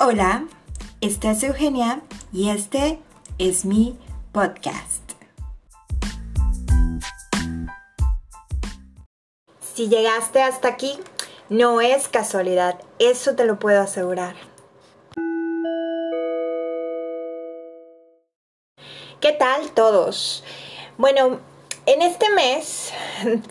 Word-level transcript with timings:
Hola, 0.00 0.44
esta 1.00 1.32
es 1.32 1.42
Eugenia 1.42 2.02
y 2.32 2.50
este 2.50 3.00
es 3.38 3.64
mi 3.64 3.98
podcast. 4.30 5.02
Si 9.74 9.88
llegaste 9.88 10.40
hasta 10.40 10.68
aquí, 10.68 11.00
no 11.48 11.80
es 11.80 12.06
casualidad, 12.06 12.78
eso 13.00 13.34
te 13.34 13.44
lo 13.44 13.58
puedo 13.58 13.80
asegurar. 13.80 14.36
¿Qué 19.20 19.32
tal 19.32 19.72
todos? 19.72 20.44
Bueno, 20.96 21.40
en 21.86 22.02
este 22.02 22.30
mes, 22.30 22.92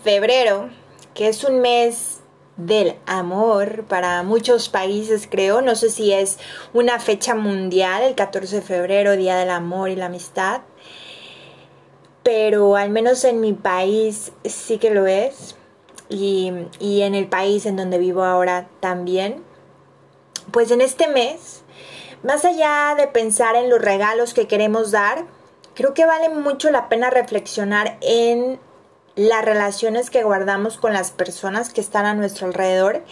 febrero, 0.02 0.70
que 1.14 1.28
es 1.28 1.44
un 1.44 1.60
mes 1.60 2.17
del 2.58 2.96
amor 3.06 3.86
para 3.86 4.24
muchos 4.24 4.68
países, 4.70 5.28
creo. 5.30 5.62
No 5.62 5.76
sé 5.76 5.90
si 5.90 6.12
es 6.12 6.38
una 6.74 7.00
fecha 7.00 7.36
mundial, 7.36 8.04
el 8.04 8.16
14 8.16 8.58
de 8.58 8.62
febrero, 8.62 9.16
Día 9.16 9.38
del 9.38 9.52
Amor 9.52 9.90
y 9.90 9.96
la 9.96 10.08
Amistad. 10.08 10.62
Pero 12.24 12.76
al 12.76 12.90
menos 12.90 13.24
en 13.24 13.40
mi 13.40 13.54
país 13.54 14.34
sí 14.44 14.80
que 14.80 14.90
lo 14.90 15.08
es. 15.08 15.56
Y, 16.10 16.52
y 16.80 17.02
en 17.02 17.16
el 17.16 17.28
país 17.28 17.66
en 17.66 17.76
donde 17.76 17.98
vivo 17.98 18.24
ahora 18.24 18.68
también. 18.80 19.44
Pues 20.52 20.72
en 20.72 20.82
este 20.82 21.08
mes, 21.08 21.62
más 22.24 22.44
allá 22.46 22.96
de 22.98 23.08
pensar 23.08 23.56
en 23.56 23.70
los 23.70 23.82
regalos 23.82 24.34
que 24.34 24.48
queremos 24.48 24.92
dar, 24.92 25.26
creo 25.76 25.94
que 25.94 26.06
vale 26.06 26.30
mucho 26.30 26.72
la 26.72 26.90
pena 26.90 27.10
reflexionar 27.10 27.98
en 28.02 28.60
las 29.18 29.44
relaciones 29.44 30.10
que 30.12 30.24
guardamos 30.24 30.78
con 30.78 30.94
las 30.94 31.12
personas 31.12 31.74
que 31.74 31.82
están 31.82 32.06
a 32.06 32.14
nuestro 32.14 32.48
alrededor 32.48 33.04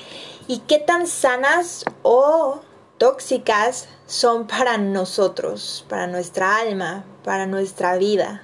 y 0.48 0.60
qué 0.60 0.78
tan 0.78 1.08
sanas 1.08 1.84
o 2.04 2.62
tóxicas 3.00 3.90
son 4.06 4.46
para 4.46 4.78
nosotros, 4.78 5.84
para 5.90 6.06
nuestra 6.06 6.58
alma, 6.58 7.04
para 7.24 7.48
nuestra 7.48 7.98
vida. 7.98 8.44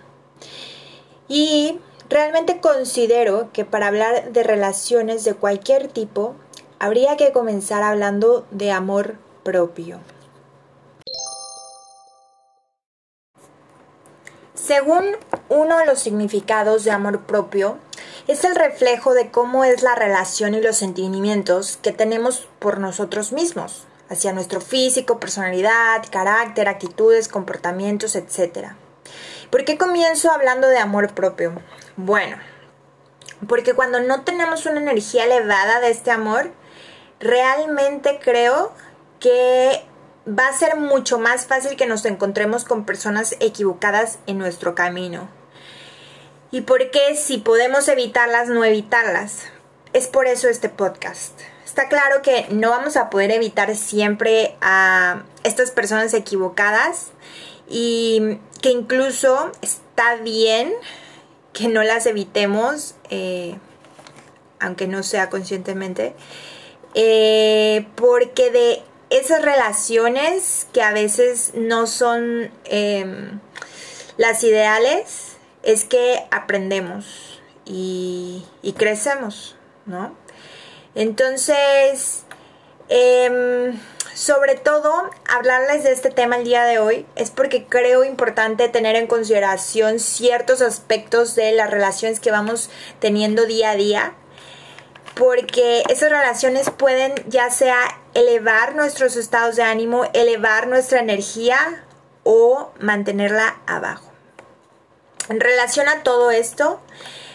Y 1.28 1.80
realmente 2.10 2.60
considero 2.60 3.52
que 3.54 3.64
para 3.64 3.88
hablar 3.88 4.32
de 4.32 4.42
relaciones 4.42 5.24
de 5.24 5.36
cualquier 5.36 5.88
tipo, 5.88 6.36
habría 6.80 7.16
que 7.16 7.32
comenzar 7.32 7.84
hablando 7.84 8.48
de 8.50 8.72
amor 8.72 9.18
propio. 9.44 10.00
Según 14.72 15.18
uno 15.50 15.80
de 15.80 15.86
los 15.86 16.00
significados 16.00 16.86
de 16.86 16.92
amor 16.92 17.26
propio, 17.26 17.78
es 18.30 18.46
el 18.46 18.56
reflejo 18.56 19.14
de 19.14 19.30
cómo 19.30 19.66
es 19.66 19.84
la 19.84 19.96
relación 19.96 20.54
y 20.54 20.62
los 20.62 20.78
sentimientos 20.78 21.76
que 21.76 21.92
tenemos 21.92 22.48
por 22.58 22.80
nosotros 22.80 23.34
mismos, 23.34 23.86
hacia 24.08 24.32
nuestro 24.32 24.62
físico, 24.62 25.20
personalidad, 25.20 26.06
carácter, 26.10 26.70
actitudes, 26.70 27.28
comportamientos, 27.28 28.16
etc. 28.16 28.70
¿Por 29.50 29.66
qué 29.66 29.78
comienzo 29.78 30.32
hablando 30.32 30.70
de 30.70 30.78
amor 30.78 31.14
propio? 31.14 31.52
Bueno, 31.98 32.38
porque 33.50 33.74
cuando 33.74 34.00
no 34.00 34.22
tenemos 34.22 34.66
una 34.68 34.80
energía 34.80 35.26
elevada 35.26 35.82
de 35.82 35.90
este 35.90 36.12
amor, 36.12 36.50
realmente 37.20 38.22
creo 38.24 38.72
que 39.20 39.86
va 40.28 40.48
a 40.48 40.58
ser 40.58 40.78
mucho 40.78 41.20
más 41.20 41.46
fácil 41.46 41.76
que 41.76 41.88
nos 41.88 42.06
encontremos 42.06 42.64
con 42.64 42.86
personas 42.86 43.36
equivocadas 43.40 44.20
en 44.28 44.38
nuestro 44.38 44.76
camino. 44.76 45.30
¿Y 46.52 46.62
por 46.62 46.92
qué 46.92 47.16
si 47.16 47.38
podemos 47.38 47.88
evitarlas, 47.88 48.50
no 48.50 48.64
evitarlas? 48.64 49.44
Es 49.94 50.08
por 50.08 50.28
eso 50.28 50.50
este 50.50 50.70
podcast. 50.70 51.40
Está 51.66 51.88
claro 51.88 52.22
que 52.22 52.48
no 52.50 52.70
vamos 52.70 52.98
a 52.98 53.10
poder 53.10 53.32
evitar 53.32 53.76
siempre 53.76 54.58
a 54.62 55.24
estas 55.44 55.72
personas 55.72 56.14
equivocadas 56.14 57.12
y 57.70 58.40
que 58.62 58.70
incluso 58.70 59.52
está 59.62 60.16
bien 60.18 60.74
que 61.54 61.68
no 61.68 61.84
las 61.84 62.06
evitemos, 62.06 62.96
eh, 63.10 63.58
aunque 64.60 64.88
no 64.88 65.04
sea 65.04 65.30
conscientemente, 65.30 66.14
eh, 66.94 67.88
porque 67.96 68.52
de 68.52 68.84
esas 69.12 69.42
relaciones 69.42 70.68
que 70.74 70.82
a 70.82 70.94
veces 70.94 71.52
no 71.54 71.86
son 71.86 72.50
em, 72.64 73.40
las 74.18 74.44
ideales, 74.44 75.34
es 75.64 75.84
que 75.84 76.26
aprendemos 76.32 77.42
y, 77.66 78.44
crecemos, 78.78 79.56
¿no? 79.86 80.16
Entonces, 80.96 82.24
em, 82.90 83.80
sobre 84.14 84.56
todo, 84.56 85.10
hablarles 85.28 85.84
de 85.84 85.92
este 85.92 86.10
tema 86.10 86.38
el 86.38 86.46
día 86.46 86.64
de 86.64 86.80
hoy 86.80 87.06
es 87.16 87.32
porque 87.32 87.66
creo 87.66 88.04
importante 88.06 88.70
tener 88.70 88.96
en 88.96 89.08
consideración 89.08 90.00
ciertos 90.00 90.62
aspectos 90.62 91.36
de 91.36 91.52
las 91.52 91.70
relaciones 91.70 92.20
que 92.20 92.32
vamos 92.32 92.70
teniendo 93.00 93.46
día 93.46 93.72
a 93.72 93.76
día 93.76 94.16
porque 95.16 95.84
esas 95.90 96.10
relaciones 96.10 96.70
pueden 96.70 97.14
ya 97.28 97.50
sea 97.50 98.00
elevar 98.14 98.76
nuestros 98.76 99.16
estados 99.16 99.56
de 99.56 99.64
ánimo, 99.64 100.06
elevar 100.14 100.68
nuestra 100.68 101.00
energía 101.00 101.84
o 102.24 102.72
mantenerla 102.80 103.62
abajo. 103.68 104.12
En 105.30 105.40
relación 105.40 105.88
a 105.88 106.04
todo 106.04 106.32
esto, 106.32 106.80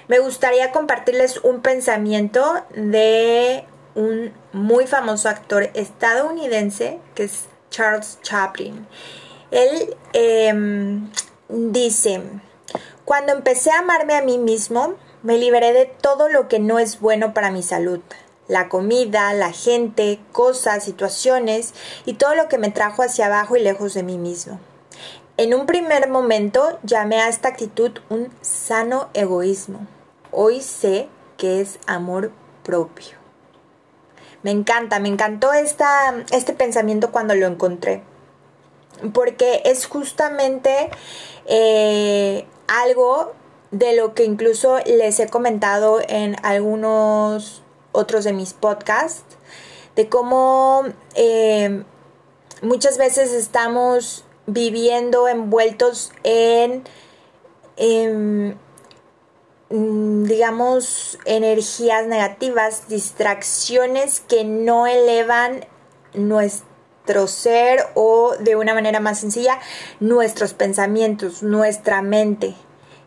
me 0.09 0.19
gustaría 0.19 0.70
compartirles 0.72 1.38
un 1.38 1.62
pensamiento 1.62 2.65
de 2.75 3.65
un 3.94 4.32
muy 4.53 4.86
famoso 4.86 5.28
actor 5.28 5.70
estadounidense 5.75 7.00
que 7.15 7.25
es 7.25 7.47
Charles 7.70 8.19
Chaplin. 8.22 8.86
Él 9.50 9.97
em, 10.12 11.10
dice, 11.48 12.22
cuando 13.04 13.32
empecé 13.32 13.70
a 13.70 13.78
amarme 13.78 14.15
a 14.15 14.22
mí 14.22 14.38
mismo, 14.38 14.94
me 15.26 15.38
liberé 15.38 15.72
de 15.72 15.87
todo 15.87 16.28
lo 16.28 16.47
que 16.47 16.60
no 16.60 16.78
es 16.78 17.00
bueno 17.00 17.34
para 17.34 17.50
mi 17.50 17.64
salud. 17.64 18.00
La 18.47 18.69
comida, 18.69 19.34
la 19.34 19.50
gente, 19.50 20.20
cosas, 20.31 20.84
situaciones 20.84 21.75
y 22.04 22.12
todo 22.14 22.37
lo 22.37 22.47
que 22.47 22.59
me 22.59 22.70
trajo 22.70 23.03
hacia 23.03 23.26
abajo 23.26 23.56
y 23.56 23.60
lejos 23.60 23.92
de 23.92 24.04
mí 24.04 24.19
mismo. 24.19 24.60
En 25.36 25.53
un 25.53 25.66
primer 25.66 26.09
momento 26.09 26.78
llamé 26.84 27.20
a 27.20 27.28
esta 27.28 27.48
actitud 27.48 27.91
un 28.09 28.32
sano 28.41 29.09
egoísmo. 29.15 29.88
Hoy 30.31 30.60
sé 30.60 31.09
que 31.36 31.60
es 31.60 31.81
amor 31.88 32.31
propio. 32.62 33.16
Me 34.44 34.53
encanta, 34.53 35.00
me 35.00 35.09
encantó 35.09 35.53
esta, 35.53 36.25
este 36.31 36.53
pensamiento 36.53 37.10
cuando 37.10 37.34
lo 37.34 37.47
encontré. 37.47 38.04
Porque 39.12 39.62
es 39.65 39.86
justamente 39.86 40.88
eh, 41.47 42.47
algo 42.69 43.34
de 43.71 43.97
lo 43.97 44.15
que 44.15 44.25
incluso 44.25 44.78
les 44.87 45.19
he 45.21 45.28
comentado 45.28 46.00
en 46.09 46.37
algunos 46.43 47.62
otros 47.93 48.25
de 48.25 48.32
mis 48.32 48.53
podcasts, 48.53 49.37
de 49.97 50.09
cómo 50.09 50.84
eh, 51.15 51.82
muchas 52.62 52.99
veces 52.99 53.32
estamos 53.32 54.25
viviendo 54.47 55.28
envueltos 55.28 56.12
en, 56.22 56.84
mm, 59.69 60.25
digamos, 60.25 61.19
energías 61.25 62.06
negativas, 62.06 62.88
distracciones 62.88 64.21
que 64.21 64.44
no 64.44 64.87
elevan 64.87 65.65
nuestro 66.15 67.27
ser 67.27 67.81
o 67.94 68.34
de 68.38 68.56
una 68.56 68.75
manera 68.75 69.00
más 69.00 69.21
sencilla, 69.21 69.59
nuestros 70.00 70.54
pensamientos, 70.54 71.43
nuestra 71.43 72.03
mente. 72.03 72.54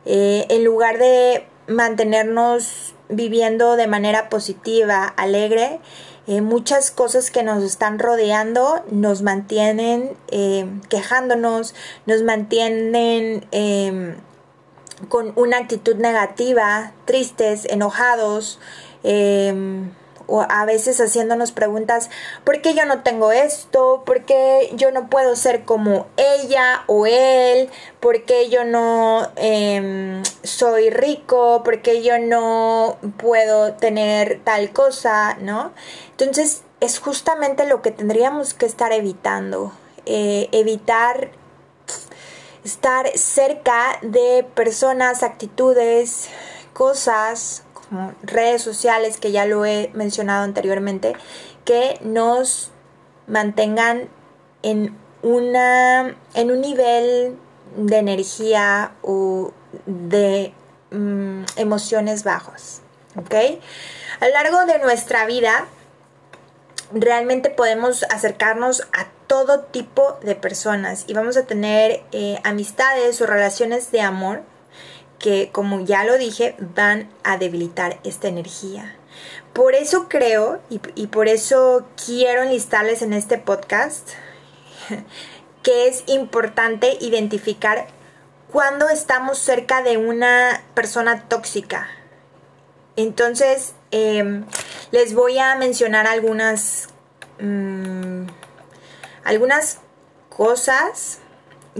Eh, 0.05 0.45
en 0.49 0.63
lugar 0.63 0.97
de 0.97 1.45
mantenernos 1.67 2.93
viviendo 3.09 3.75
de 3.75 3.87
manera 3.87 4.29
positiva, 4.29 5.05
alegre, 5.05 5.79
eh, 6.27 6.41
muchas 6.41 6.91
cosas 6.91 7.31
que 7.31 7.41
nos 7.41 7.63
están 7.63 7.97
rodeando 7.97 8.83
nos 8.91 9.23
mantienen 9.23 10.15
eh, 10.29 10.67
quejándonos, 10.87 11.73
nos 12.05 12.21
mantienen 12.21 13.47
em, 13.51 14.15
con 15.07 15.33
una 15.35 15.57
actitud 15.57 15.95
negativa, 15.95 16.91
tristes, 17.05 17.65
enojados, 17.65 18.59
em, 19.03 19.91
o 20.29 20.45
a 20.47 20.65
veces 20.65 20.99
haciéndonos 21.01 21.51
preguntas, 21.51 22.09
¿por 22.43 22.61
qué 22.61 22.73
yo 22.73 22.85
no 22.85 23.03
tengo 23.03 23.31
esto? 23.31 24.03
¿Por 24.05 24.25
qué 24.25 24.71
yo 24.73 24.91
no 24.91 25.09
puedo 25.09 25.35
ser 25.35 25.65
como 25.65 26.07
ella 26.17 26.83
o 26.87 27.05
él? 27.05 27.69
¿Por 27.99 28.23
qué 28.23 28.49
yo 28.49 28.63
no 28.63 29.29
em, 29.35 30.23
soy 30.43 30.89
rico? 30.89 31.63
¿Por 31.63 31.81
qué 31.81 32.01
yo 32.03 32.19
no 32.19 32.97
puedo 33.17 33.73
tener 33.73 34.41
tal 34.43 34.71
cosa? 34.71 35.37
¿No? 35.41 35.71
Entonces 36.11 36.61
es 36.79 36.99
justamente 36.99 37.65
lo 37.65 37.81
que 37.81 37.91
tendríamos 37.91 38.53
que 38.53 38.65
estar 38.65 38.93
evitando. 38.93 39.73
Eh, 40.05 40.49
evitar 40.51 41.31
estar 42.63 43.09
cerca 43.17 43.99
de 44.01 44.45
personas, 44.55 45.23
actitudes, 45.23 46.29
cosas, 46.73 47.63
redes 48.21 48.61
sociales, 48.61 49.17
que 49.17 49.31
ya 49.31 49.45
lo 49.45 49.65
he 49.65 49.91
mencionado 49.93 50.43
anteriormente, 50.43 51.15
que 51.65 51.99
nos 52.01 52.71
mantengan 53.27 54.09
en 54.63 54.97
una 55.21 56.15
en 56.33 56.51
un 56.51 56.61
nivel 56.61 57.37
de 57.75 57.97
energía 57.97 58.93
o 59.01 59.53
de 59.85 60.53
mm, 60.91 61.43
emociones 61.57 62.23
bajos. 62.23 62.81
A 64.19 64.27
lo 64.27 64.33
largo 64.33 64.65
de 64.65 64.79
nuestra 64.79 65.25
vida, 65.25 65.65
realmente 66.93 67.49
podemos 67.49 68.03
acercarnos 68.03 68.87
a 68.93 69.07
todo 69.27 69.61
tipo 69.61 70.17
de 70.23 70.35
personas 70.35 71.05
y 71.07 71.13
vamos 71.13 71.37
a 71.37 71.45
tener 71.45 72.03
eh, 72.11 72.39
amistades 72.43 73.21
o 73.21 73.25
relaciones 73.25 73.91
de 73.91 74.01
amor 74.01 74.43
que, 75.19 75.49
como 75.51 75.81
ya 75.81 76.05
lo 76.05 76.17
dije, 76.17 76.55
van 76.59 77.09
a 77.23 77.37
debilitar 77.37 77.99
esta 78.03 78.27
energía. 78.27 78.95
Por 79.53 79.75
eso 79.75 80.07
creo 80.07 80.61
y, 80.69 81.07
por 81.07 81.27
eso 81.27 81.87
quiero 82.05 82.43
enlistarles 82.43 83.01
en 83.01 83.13
este 83.13 83.37
podcast 83.37 84.09
que 85.63 85.87
es 85.87 86.03
importante 86.07 86.97
identificar 87.01 87.87
cuando 88.51 88.89
estamos 88.89 89.37
cerca 89.37 89.81
de 89.83 89.97
una 89.97 90.63
persona 90.73 91.27
tóxica. 91.27 91.89
Entonces, 92.95 93.73
em, 93.91 94.45
les 94.91 95.13
voy 95.13 95.37
a 95.39 95.55
mencionar 95.55 96.07
algunas, 96.07 96.87
mm, 97.39 98.25
algunas 99.23 99.79
cosas 100.29 101.19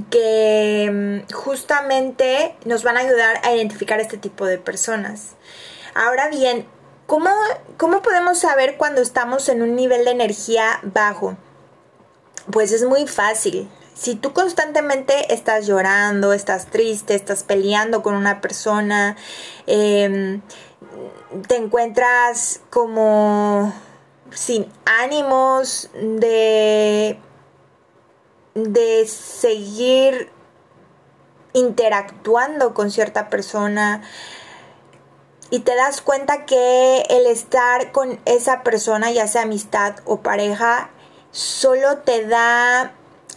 que 0.10 1.26
mm, 1.28 1.34
justamente 1.34 2.56
nos 2.66 2.84
van 2.84 2.98
a 2.98 3.02
ayudar 3.02 3.40
a 3.44 3.54
identificar 3.54 4.00
este 4.00 4.18
tipo 4.18 4.46
de 4.46 4.58
personas. 4.58 5.36
Ahora 5.94 6.30
bien, 6.30 6.66
¿cómo, 7.08 7.30
¿cómo 7.78 8.02
podemos 8.02 8.40
saber 8.40 8.78
cuando 8.78 9.02
estamos 9.02 9.50
en 9.50 9.62
un 9.62 9.76
nivel 9.76 10.06
de 10.06 10.12
energía 10.12 10.80
bajo? 10.84 11.38
Pues 12.52 12.72
es 12.72 12.84
muy 12.84 13.08
fácil. 13.08 13.70
Si 13.94 14.16
tú 14.16 14.32
constantemente 14.32 15.34
estás 15.34 15.68
llorando, 15.68 16.32
estás 16.32 16.68
triste, 16.68 17.16
estás 17.16 17.44
peleando 17.44 18.02
con 18.02 18.16
una 18.16 18.40
persona, 18.40 19.18
em, 19.68 20.42
te 21.48 21.58
encuentras 21.58 22.62
como 22.70 23.74
sin 24.32 24.72
ánimos 24.86 25.90
de, 25.94 27.20
de 28.68 29.08
seguir 29.08 30.30
interactuando 31.54 32.74
con 32.74 32.92
cierta 32.92 33.30
persona 33.30 34.04
y 35.52 35.62
te 35.62 35.76
das 35.76 36.02
cuenta 36.02 36.46
que 36.46 37.02
el 37.10 37.26
estar 37.26 37.92
con 37.92 38.20
esa 38.26 38.62
persona, 38.64 39.12
ya 39.12 39.28
sea 39.28 39.44
amistad 39.44 39.96
o 40.06 40.22
pareja, 40.22 40.92
solo 41.32 42.00
te 42.00 42.28
da 42.28 42.94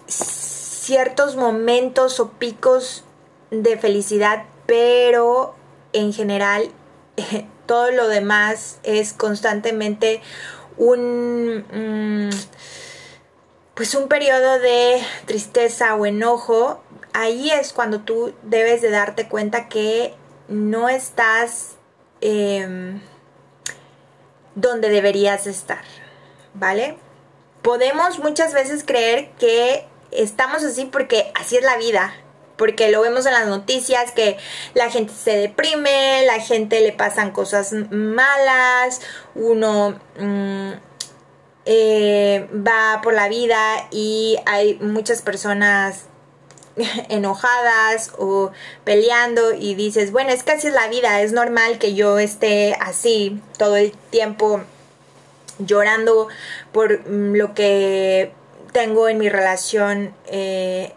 ciertos 0.07 1.37
momentos 1.37 2.21
o 2.21 2.31
picos 2.33 3.05
de 3.51 3.79
felicidad, 3.79 4.45
pero 4.67 5.55
en 5.95 6.13
general 6.13 6.71
todo 7.67 7.91
lo 7.91 8.09
demás 8.09 8.79
es 8.83 9.15
constantemente 9.15 10.21
un 10.77 11.65
mm, 11.73 12.31
pues 13.75 13.95
un 13.95 14.09
periodo 14.09 14.59
de 14.59 15.03
tristeza 15.27 15.95
o 15.95 16.07
enojo 16.07 16.83
ahí 17.13 17.51
es 17.51 17.73
cuando 17.73 18.01
tú 18.01 18.35
debes 18.43 18.83
de 18.83 18.91
darte 18.91 19.29
cuenta 19.29 19.69
que 19.69 20.15
no 20.49 20.89
estás 20.89 21.77
em, 22.21 23.01
donde 24.55 24.89
deberías 24.89 25.47
estar 25.47 25.85
vale 26.55 26.97
podemos 27.63 28.19
muchas 28.19 28.53
veces 28.53 28.85
creer 28.85 29.31
que 29.39 29.87
estamos 30.11 30.63
así 30.65 30.85
porque 30.85 31.33
así 31.35 31.57
es 31.57 31.65
la 31.65 31.77
vida. 31.77 32.15
Porque 32.57 32.91
lo 32.91 33.01
vemos 33.01 33.25
en 33.27 33.33
las 33.33 33.47
noticias 33.47 34.13
que 34.13 34.37
la 34.75 34.91
gente 34.91 35.13
se 35.13 35.37
deprime, 35.37 36.25
la 36.27 36.39
gente 36.39 36.81
le 36.81 36.93
pasan 36.93 37.33
cosas 37.33 37.73
malas, 37.91 39.01
uno 39.35 39.99
mm, 40.19 40.73
eh, 41.65 42.49
va 42.55 43.01
por 43.03 43.15
la 43.15 43.29
vida 43.29 43.89
y 43.91 44.37
hay 44.47 44.75
muchas 44.81 45.23
personas 45.23 46.07
enojadas 47.09 48.13
o 48.19 48.51
peleando 48.85 49.53
y 49.55 49.75
dices, 49.75 50.13
bueno, 50.13 50.31
es 50.31 50.43
que 50.43 50.71
la 50.71 50.89
vida, 50.89 51.21
es 51.23 51.33
normal 51.33 51.79
que 51.79 51.95
yo 51.95 52.19
esté 52.19 52.77
así 52.81 53.41
todo 53.59 53.77
el 53.77 53.93
tiempo 54.11 54.63
llorando 55.59 56.29
por 56.73 57.09
mm, 57.09 57.35
lo 57.35 57.55
que 57.55 58.33
tengo 58.73 59.09
en 59.09 59.19
mi 59.19 59.29
relación 59.29 60.15
eh, 60.27 60.95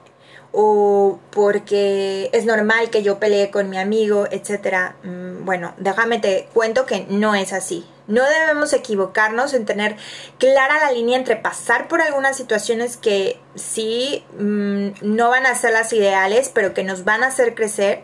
o 0.58 1.20
porque 1.32 2.30
es 2.32 2.46
normal 2.46 2.90
que 2.90 3.04
yo 3.04 3.20
pelee 3.20 3.52
con 3.52 3.70
mi 3.70 3.78
amigo, 3.78 4.26
etcétera. 4.32 4.96
Mm, 5.04 5.44
bueno, 5.44 5.74
déjame 5.78 6.20
te 6.20 6.48
cuento 6.54 6.86
que 6.86 7.06
no 7.10 7.36
es 7.36 7.52
así. 7.52 7.86
No 8.08 8.24
debemos 8.24 8.72
equivocarnos 8.72 9.54
en 9.54 9.66
tener 9.66 9.98
clara 10.38 10.80
la 10.80 10.94
línea 10.94 11.18
entre 11.18 11.36
pasar 11.36 11.90
por 11.90 12.02
algunas 12.02 12.38
situaciones 12.38 12.96
que 12.96 13.38
sí 13.56 14.24
mm, 14.40 14.92
no 15.02 15.30
van 15.30 15.46
a 15.46 15.56
ser 15.56 15.74
las 15.74 15.92
ideales, 15.92 16.50
pero 16.54 16.74
que 16.74 16.86
nos 16.86 17.04
van 17.04 17.24
a 17.24 17.28
hacer 17.28 17.54
crecer, 17.54 18.04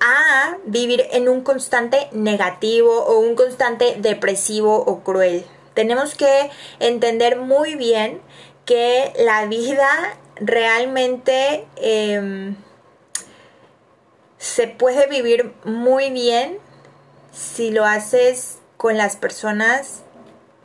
a 0.00 0.58
vivir 0.66 1.06
en 1.10 1.28
un 1.28 1.40
constante 1.40 2.08
negativo 2.12 3.04
o 3.04 3.18
un 3.18 3.34
constante 3.34 3.96
depresivo 3.98 4.76
o 4.76 5.00
cruel. 5.00 5.44
Tenemos 5.74 6.14
que 6.14 6.50
entender 6.78 7.36
muy 7.36 7.74
bien 7.74 8.20
que 8.64 9.12
la 9.18 9.46
vida 9.46 9.88
realmente 10.40 11.66
em, 11.76 12.56
se 14.38 14.66
puede 14.66 15.06
vivir 15.06 15.52
muy 15.64 16.10
bien 16.10 16.58
si 17.32 17.70
lo 17.70 17.84
haces 17.84 18.58
con 18.76 18.96
las 18.96 19.16
personas 19.16 20.02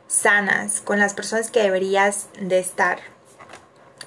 sanas, 0.07 0.81
con 0.81 1.00
las 1.00 1.13
personas 1.13 1.51
que 1.51 1.62
deberías 1.62 2.27
de 2.39 2.60
estar. 2.60 3.00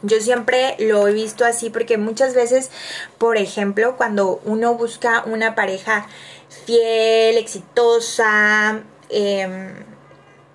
Yo 0.02 0.20
siempre 0.20 0.76
lo 0.78 1.08
he 1.08 1.12
visto 1.12 1.44
así 1.44 1.70
porque 1.70 1.98
muchas 1.98 2.34
veces, 2.34 2.70
por 3.18 3.36
ejemplo, 3.36 3.96
cuando 3.96 4.40
uno 4.44 4.74
busca 4.74 5.24
una 5.26 5.54
pareja 5.54 6.06
fiel, 6.64 7.36
exitosa, 7.36 8.82
eh, 9.10 9.74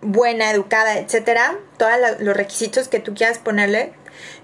buena, 0.02 0.52
educada, 0.52 0.98
etcétera, 0.98 1.60
todos 1.78 1.92
los 2.20 2.36
requisitos 2.36 2.88
que 2.88 3.00
tú 3.00 3.14
quieras 3.14 3.38
ponerle, 3.38 3.94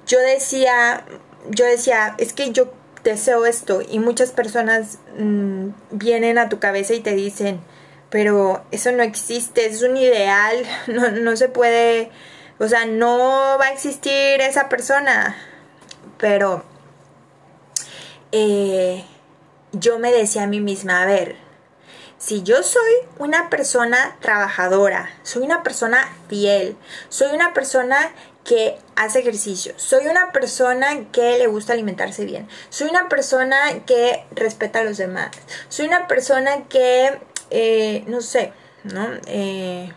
yo 0.09 0.19
decía, 0.19 1.05
yo 1.49 1.65
decía, 1.65 2.15
es 2.17 2.33
que 2.33 2.51
yo 2.51 2.73
deseo 3.03 3.45
esto 3.45 3.81
y 3.87 3.99
muchas 3.99 4.31
personas 4.31 4.97
mm, 5.17 5.69
vienen 5.91 6.37
a 6.39 6.49
tu 6.49 6.59
cabeza 6.59 6.95
y 6.95 6.99
te 6.99 7.13
dicen, 7.13 7.61
pero 8.09 8.65
eso 8.71 8.91
no 8.91 9.03
existe, 9.03 9.67
es 9.67 9.83
un 9.83 9.95
ideal, 9.95 10.65
no, 10.87 11.11
no 11.11 11.37
se 11.37 11.47
puede, 11.47 12.09
o 12.57 12.67
sea, 12.67 12.85
no 12.85 13.57
va 13.59 13.67
a 13.67 13.71
existir 13.71 14.41
esa 14.41 14.67
persona, 14.67 15.37
pero 16.17 16.63
eh, 18.31 19.05
yo 19.73 19.99
me 19.99 20.11
decía 20.11 20.43
a 20.43 20.47
mí 20.47 20.59
misma, 20.59 21.03
a 21.03 21.05
ver, 21.05 21.35
si 22.17 22.43
yo 22.43 22.63
soy 22.63 22.91
una 23.17 23.49
persona 23.49 24.17
trabajadora, 24.19 25.09
soy 25.23 25.43
una 25.43 25.63
persona 25.63 26.05
fiel, 26.27 26.75
soy 27.07 27.33
una 27.33 27.53
persona 27.53 28.11
que 28.43 28.77
hace 28.96 29.19
ejercicio, 29.19 29.74
soy 29.77 30.08
una 30.08 30.31
persona 30.31 31.05
que 31.12 31.38
le 31.38 31.48
gusta 31.48 31.74
alimentarse 31.74 32.25
bien, 32.25 32.48
soy 32.69 32.89
una 32.89 33.10
persona 33.10 33.58
que 33.86 34.25
respeta 34.31 34.79
a 34.79 34.84
los 34.84 34.98
demás, 34.98 35.31
soy 35.69 35.88
una 35.88 36.08
persona 36.08 36.63
que, 36.67 37.19
eh, 37.51 38.03
no 38.08 38.22
sé, 38.22 38.53
¿no? 38.84 39.08
Eh, 39.27 39.91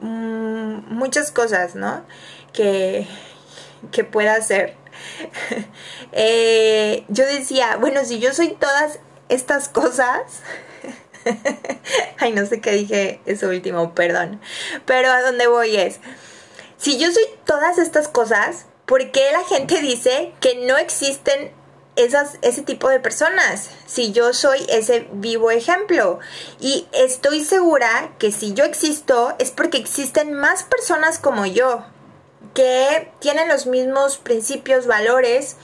mm, 0.00 0.94
muchas 0.94 1.30
cosas, 1.32 1.74
¿no? 1.74 2.04
Que, 2.52 3.06
que 3.92 4.04
pueda 4.04 4.34
hacer. 4.34 4.74
Eh, 6.12 7.04
yo 7.06 7.24
decía, 7.24 7.76
bueno, 7.76 8.04
si 8.04 8.18
yo 8.18 8.34
soy 8.34 8.48
todas 8.48 8.98
estas 9.28 9.68
cosas, 9.68 10.42
Ay, 12.18 12.32
no 12.32 12.46
sé 12.46 12.60
qué 12.60 12.72
dije 12.72 13.20
eso 13.26 13.48
último, 13.48 13.94
perdón. 13.94 14.40
Pero 14.86 15.10
a 15.10 15.22
dónde 15.22 15.46
voy 15.46 15.76
es, 15.76 16.00
si 16.80 16.98
yo 16.98 17.12
soy 17.12 17.24
todas 17.44 17.76
estas 17.76 18.08
cosas, 18.08 18.64
¿por 18.86 19.10
qué 19.10 19.30
la 19.32 19.44
gente 19.44 19.82
dice 19.82 20.32
que 20.40 20.66
no 20.66 20.78
existen 20.78 21.52
ese 21.94 22.62
tipo 22.62 22.88
de 22.88 23.00
personas? 23.00 23.68
Si 23.86 24.12
yo 24.12 24.32
soy 24.32 24.64
ese 24.70 25.06
vivo 25.12 25.50
ejemplo. 25.50 26.20
Y 26.58 26.88
estoy 26.92 27.44
segura 27.44 28.14
que 28.18 28.32
si 28.32 28.54
yo 28.54 28.64
existo 28.64 29.34
es 29.38 29.50
porque 29.50 29.76
existen 29.76 30.32
más 30.32 30.62
personas 30.62 31.18
como 31.18 31.44
yo 31.44 31.84
que 32.54 33.12
tienen 33.18 33.48
los 33.48 33.66
mismos 33.66 34.16
principios, 34.16 34.86
valores 34.86 35.56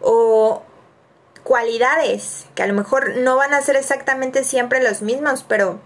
o, 0.00 0.64
cualidades, 1.46 2.46
que 2.56 2.64
a 2.64 2.66
lo 2.66 2.74
mejor 2.74 3.18
no 3.18 3.36
van 3.36 3.54
a 3.54 3.62
ser 3.62 3.76
exactamente 3.76 4.42
siempre 4.42 4.82
los 4.82 5.00
mismos, 5.00 5.44
pero 5.46 5.78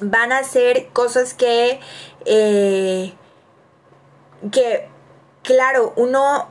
van 0.00 0.32
a 0.32 0.44
ser 0.44 0.88
cosas 0.88 1.32
que, 1.32 1.80
eh, 2.26 3.14
que 4.50 4.88
claro, 5.46 5.92
uno 5.96 6.48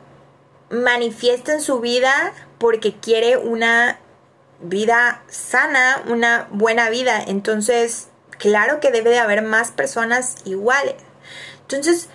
manifiesta 0.70 1.54
en 1.54 1.62
su 1.62 1.80
vida 1.80 2.34
porque 2.58 2.96
quiere 2.96 3.38
una 3.38 4.00
vida 4.62 5.22
sana, 5.28 6.02
una 6.08 6.48
buena 6.50 6.90
vida. 6.90 7.22
Entonces, 7.28 8.08
claro 8.40 8.80
que 8.80 8.92
debe 8.92 9.10
de 9.12 9.20
haber 9.20 9.42
más 9.42 9.72
personas 9.72 10.38
iguales. 10.46 10.96
Entonces, 11.62 12.08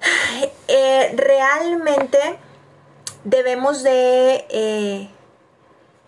eh, 0.68 1.14
realmente 1.16 2.38
debemos 3.24 3.82
de 3.82 4.46
eh, 4.50 5.10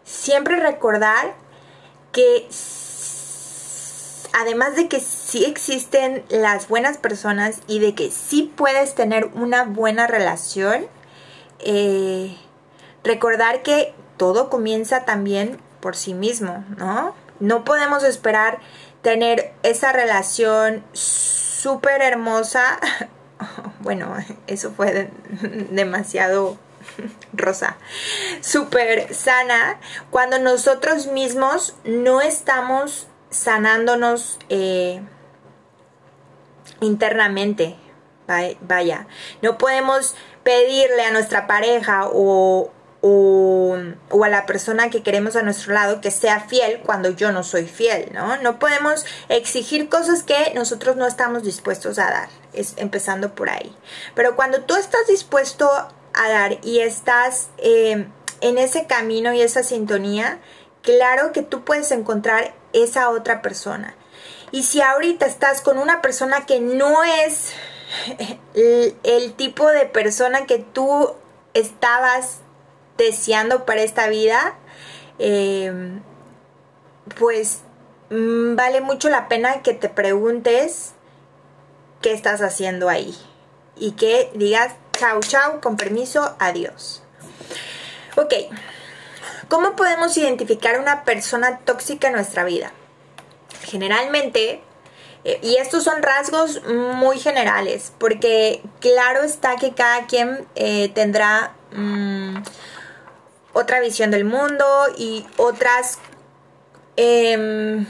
siempre 0.05 0.57
recordar 0.57 1.35
que 2.13 2.49
además 4.33 4.77
de 4.77 4.89
que 4.89 5.01
sí 5.31 5.45
existen 5.45 6.25
las 6.29 6.67
buenas 6.67 6.99
personas 6.99 7.61
y 7.69 7.79
de 7.79 7.95
que 7.95 8.11
sí 8.11 8.53
puedes 8.57 8.97
tener 8.97 9.27
una 9.27 9.63
buena 9.63 10.09
relación, 10.09 10.87
eh, 11.61 12.37
recordar 13.05 13.63
que 13.63 13.95
todo 14.17 14.51
comienza 14.51 15.05
también 15.05 15.61
por 15.79 15.95
sí 15.95 16.15
mismo, 16.15 16.65
¿no? 16.79 17.15
No 17.39 17.65
podemos 17.65 18.03
esperar 18.03 18.59
tener 19.03 19.53
esa 19.63 19.93
relación 19.93 20.85
súper 20.93 22.03
hermosa. 22.03 22.79
Bueno, 23.81 24.15
eso 24.47 24.71
fue 24.73 25.11
demasiado 25.71 26.59
rosa, 27.33 27.79
súper 28.43 29.15
sana, 29.15 29.81
cuando 30.11 30.39
nosotros 30.39 31.07
mismos 31.07 31.75
no 31.85 32.21
estamos 32.21 33.09
sanándonos 33.31 34.39
eh, 34.51 35.01
internamente. 36.81 37.77
Vaya, 38.61 39.09
no 39.43 39.59
podemos 39.59 40.15
pedirle 40.45 41.03
a 41.03 41.11
nuestra 41.11 41.49
pareja 41.49 42.07
o, 42.07 42.71
o, 43.01 43.77
a 44.23 44.29
la 44.29 44.47
persona 44.47 44.91
que 44.91 45.03
queremos 45.03 45.37
a 45.37 45.43
nuestro 45.43 45.75
lado 45.75 46.01
que 46.01 46.11
sea 46.11 46.41
fiel 46.41 46.81
cuando 46.85 47.11
yo 47.11 47.33
no 47.33 47.43
soy 47.43 47.67
fiel, 47.67 48.11
¿no? 48.13 48.37
No 48.43 48.59
podemos 48.59 49.05
exigir 49.29 49.89
cosas 49.89 50.23
que 50.23 50.53
nosotros 50.55 50.97
no 50.97 51.07
estamos 51.07 51.43
dispuestos 51.43 51.99
a 51.99 52.11
dar, 52.11 52.29
es 52.53 52.75
empezando 52.77 53.35
por 53.35 53.51
ahí. 53.51 53.75
Pero 54.15 54.37
cuando 54.37 54.63
tú 54.63 54.77
estás 54.77 55.07
dispuesto 55.09 55.69
a 55.69 56.29
dar 56.29 56.59
y 56.63 56.81
estás 56.81 57.49
eh, 57.59 58.07
en 58.41 58.59
ese 58.59 58.87
camino 58.87 59.33
y 59.33 59.41
esa 59.41 59.63
sintonía, 59.63 60.41
claro 60.83 61.33
que 61.33 61.43
tú 61.43 61.65
puedes 61.65 61.91
encontrar 61.93 62.55
esa 62.73 63.11
otra 63.11 63.43
persona. 63.43 63.95
Y 64.53 64.65
si 64.65 64.81
ahorita 64.81 65.27
estás 65.27 65.61
con 65.61 65.79
una 65.79 66.03
persona 66.03 66.47
que 66.47 66.61
no 66.61 67.05
es 67.05 67.53
el, 68.55 68.97
el 69.03 69.35
tipo 69.35 69.69
de 69.69 69.87
persona 69.87 70.47
que 70.47 70.59
tú 70.59 71.15
estabas 71.55 72.39
deseando 72.97 73.65
para 73.65 73.83
esta 73.83 74.09
vida, 74.09 74.55
em, 75.19 76.03
pues 77.19 77.61
mm, 78.11 78.57
vale 78.57 78.81
mucho 78.81 79.09
la 79.09 79.29
pena 79.29 79.63
que 79.63 79.75
te 79.75 79.89
preguntes 79.89 80.93
qué 82.03 82.13
estás 82.13 82.43
haciendo 82.43 82.89
ahí 82.89 83.17
y 83.77 83.93
que 83.93 84.31
digas 84.35 84.75
chau 84.93 85.21
chau, 85.21 85.61
con 85.61 85.77
permiso, 85.77 86.37
adiós. 86.39 87.03
Ok, 88.17 88.35
¿cómo 89.49 89.77
podemos 89.77 90.17
identificar 90.17 90.79
una 90.79 91.05
persona 91.05 91.61
tóxica 91.61 92.09
en 92.09 92.15
nuestra 92.15 92.45
vida? 92.45 92.73
Generalmente, 93.63 94.63
eh, 95.25 95.39
y 95.43 95.57
estos 95.57 95.85
son 95.85 96.03
rasgos 96.03 96.63
muy 96.65 97.19
generales, 97.19 97.93
porque 97.99 98.63
claro 98.81 99.23
está 99.23 99.57
que 99.57 99.73
cada 99.73 100.07
quien 100.07 100.47
eh, 100.55 100.91
tendrá... 100.95 101.55
Mm, 101.73 102.39
otra 103.53 103.81
visión 103.81 104.11
del 104.11 104.25
mundo 104.25 104.65
y 104.97 105.27
otras 105.37 105.99
em, 106.97 107.87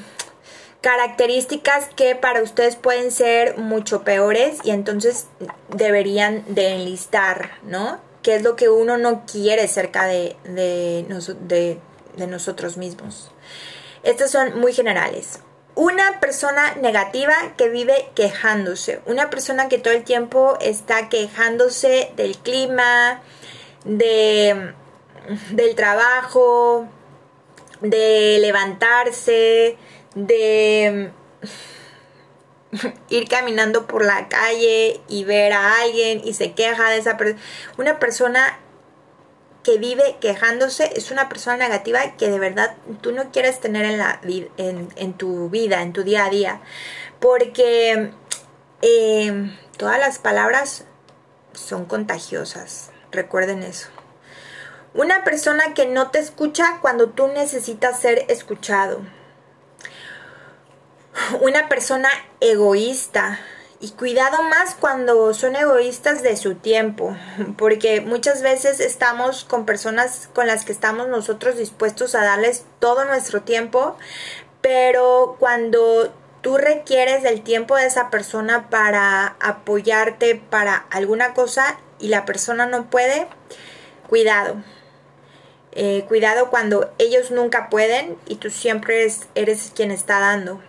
características 0.80 1.88
que 1.94 2.14
para 2.14 2.42
ustedes 2.42 2.76
pueden 2.76 3.10
ser 3.10 3.58
mucho 3.58 4.02
peores 4.02 4.58
y 4.64 4.70
entonces 4.70 5.26
deberían 5.68 6.44
de 6.48 6.74
enlistar, 6.74 7.58
¿no? 7.62 8.00
¿Qué 8.22 8.36
es 8.36 8.42
lo 8.42 8.56
que 8.56 8.68
uno 8.68 8.98
no 8.98 9.24
quiere 9.26 9.66
cerca 9.68 10.06
de, 10.06 10.36
de, 10.44 11.06
de 12.16 12.26
nosotros 12.26 12.76
mismos? 12.76 13.30
Estas 14.02 14.30
son 14.30 14.58
muy 14.60 14.72
generales. 14.72 15.40
Una 15.80 16.20
persona 16.20 16.75
negativa 16.75 17.34
que 17.56 17.70
vive 17.70 18.10
quejándose. 18.14 19.00
Una 19.06 19.30
persona 19.30 19.70
que 19.70 19.78
todo 19.78 19.94
el 19.94 20.04
tiempo 20.04 20.58
está 20.60 21.08
quejándose 21.08 22.12
del 22.16 22.37
clima, 22.37 23.22
de 23.87 24.75
del 25.52 25.75
trabajo, 25.76 26.87
de 27.80 28.37
levantarse, 28.42 29.78
de 30.14 31.12
ir 33.08 33.28
caminando 33.28 33.87
por 33.87 34.04
la 34.04 34.28
calle 34.28 35.00
y 35.08 35.25
ver 35.25 35.54
a 35.54 35.80
alguien 35.80 36.20
y 36.22 36.34
se 36.34 36.52
queja 36.52 36.90
de 36.90 36.99
esa 36.99 37.16
persona. 37.16 37.40
Una 37.78 37.99
persona 37.99 38.58
que 39.62 39.79
vive 39.79 40.17
quejándose 40.21 40.93
es 40.97 41.11
una 41.11 41.29
persona 41.29 41.57
negativa 41.57 42.17
que 42.17 42.31
de 42.31 42.38
verdad 42.38 42.76
tú 43.00 43.12
no 43.12 43.31
quieres 43.31 43.61
tener 43.61 43.85
en, 43.85 43.99
la, 43.99 44.21
en, 44.57 44.88
en 44.97 45.12
tu 45.14 45.50
vida, 45.50 45.83
en 45.83 45.93
tu 45.93 46.02
día 46.02 46.25
a 46.25 46.31
día. 46.31 46.61
Porque 47.21 48.12
eh, 48.83 49.57
todas 49.76 49.99
las 49.99 50.19
palabras 50.19 50.85
son 51.52 51.85
contagiosas. 51.85 52.90
Recuerden 53.12 53.62
eso. 53.62 53.88
Una 54.95 55.23
persona 55.23 55.75
que 55.75 55.87
no 55.87 56.11
te 56.11 56.19
escucha 56.19 56.79
cuando 56.81 57.11
tú 57.11 57.29
necesitas 57.29 58.00
ser 58.00 58.25
escuchado. 58.29 59.02
Una 61.40 61.69
persona 61.69 62.09
egoísta. 62.40 63.38
Y 63.82 63.92
cuidado 63.92 64.42
más 64.42 64.75
cuando 64.75 65.32
son 65.32 65.56
egoístas 65.56 66.22
de 66.22 66.37
su 66.37 66.54
tiempo, 66.54 67.16
porque 67.56 68.02
muchas 68.02 68.42
veces 68.42 68.78
estamos 68.78 69.44
con 69.44 69.64
personas 69.64 70.28
con 70.34 70.46
las 70.46 70.66
que 70.66 70.72
estamos 70.72 71.08
nosotros 71.08 71.56
dispuestos 71.56 72.14
a 72.14 72.22
darles 72.22 72.66
todo 72.78 73.06
nuestro 73.06 73.40
tiempo, 73.40 73.96
pero 74.60 75.37
cuando 75.38 76.12
tú 76.42 76.58
requieres 76.58 77.22
del 77.22 77.42
tiempo 77.42 77.76
de 77.76 77.87
esa 77.87 78.10
persona 78.10 78.68
para 78.68 79.37
apoyarte 79.40 80.34
para 80.34 80.76
alguna 80.90 81.32
cosa 81.32 81.78
y 81.99 82.08
la 82.08 82.26
persona 82.26 82.66
no 82.66 82.90
puede, 82.90 83.28
cuidado, 84.08 84.56
eh, 85.72 86.04
cuidado 86.08 86.50
cuando 86.50 86.92
ellos 86.99 87.30
nunca 87.30 87.70
pueden 87.70 88.18
y 88.26 88.37
tú 88.37 88.50
siempre 88.50 89.10
eres, 89.34 89.72
quien 89.75 89.90
está 89.90 90.18
dando. 90.18 90.60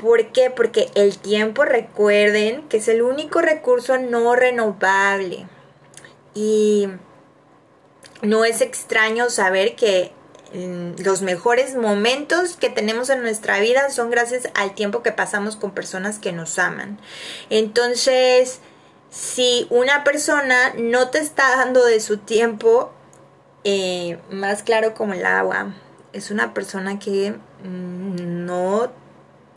¿Por 0.00 0.32
qué? 0.32 0.50
Porque 0.50 0.90
el 0.94 1.18
tiempo, 1.18 1.64
recuerden 1.64 2.66
que 2.68 2.78
es 2.78 2.88
el 2.88 3.02
único 3.02 3.42
recurso 3.42 3.98
no 3.98 4.34
renovable. 4.34 5.46
Y 6.34 6.88
no 8.22 8.44
es 8.44 8.62
extraño 8.62 9.28
saber 9.28 9.76
que 9.76 10.12
mm, 10.54 11.02
los 11.02 11.20
mejores 11.20 11.74
momentos 11.76 12.56
que 12.56 12.70
tenemos 12.70 13.10
en 13.10 13.22
nuestra 13.22 13.60
vida 13.60 13.90
son 13.90 14.10
gracias 14.10 14.48
al 14.54 14.74
tiempo 14.74 15.02
que 15.02 15.12
pasamos 15.12 15.56
con 15.56 15.72
personas 15.72 16.18
que 16.18 16.32
nos 16.32 16.58
aman. 16.58 16.98
Entonces, 17.50 18.60
si 19.10 19.66
una 19.68 20.02
persona 20.02 20.72
no 20.78 21.10
te 21.10 21.18
está 21.18 21.56
dando 21.56 21.84
de 21.84 22.00
su 22.00 22.18
tiempo, 22.18 22.90
eh, 23.64 24.18
más 24.30 24.62
claro 24.62 24.94
como 24.94 25.12
el 25.12 25.26
agua. 25.26 25.74
Es 26.12 26.30
una 26.30 26.54
persona 26.54 26.98
que 26.98 27.32
mm, 27.62 28.46
no 28.46 28.90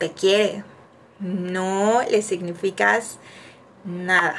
te 0.04 0.12
quiere, 0.12 0.64
no 1.18 2.02
le 2.10 2.20
significas 2.20 3.16
nada. 3.84 4.36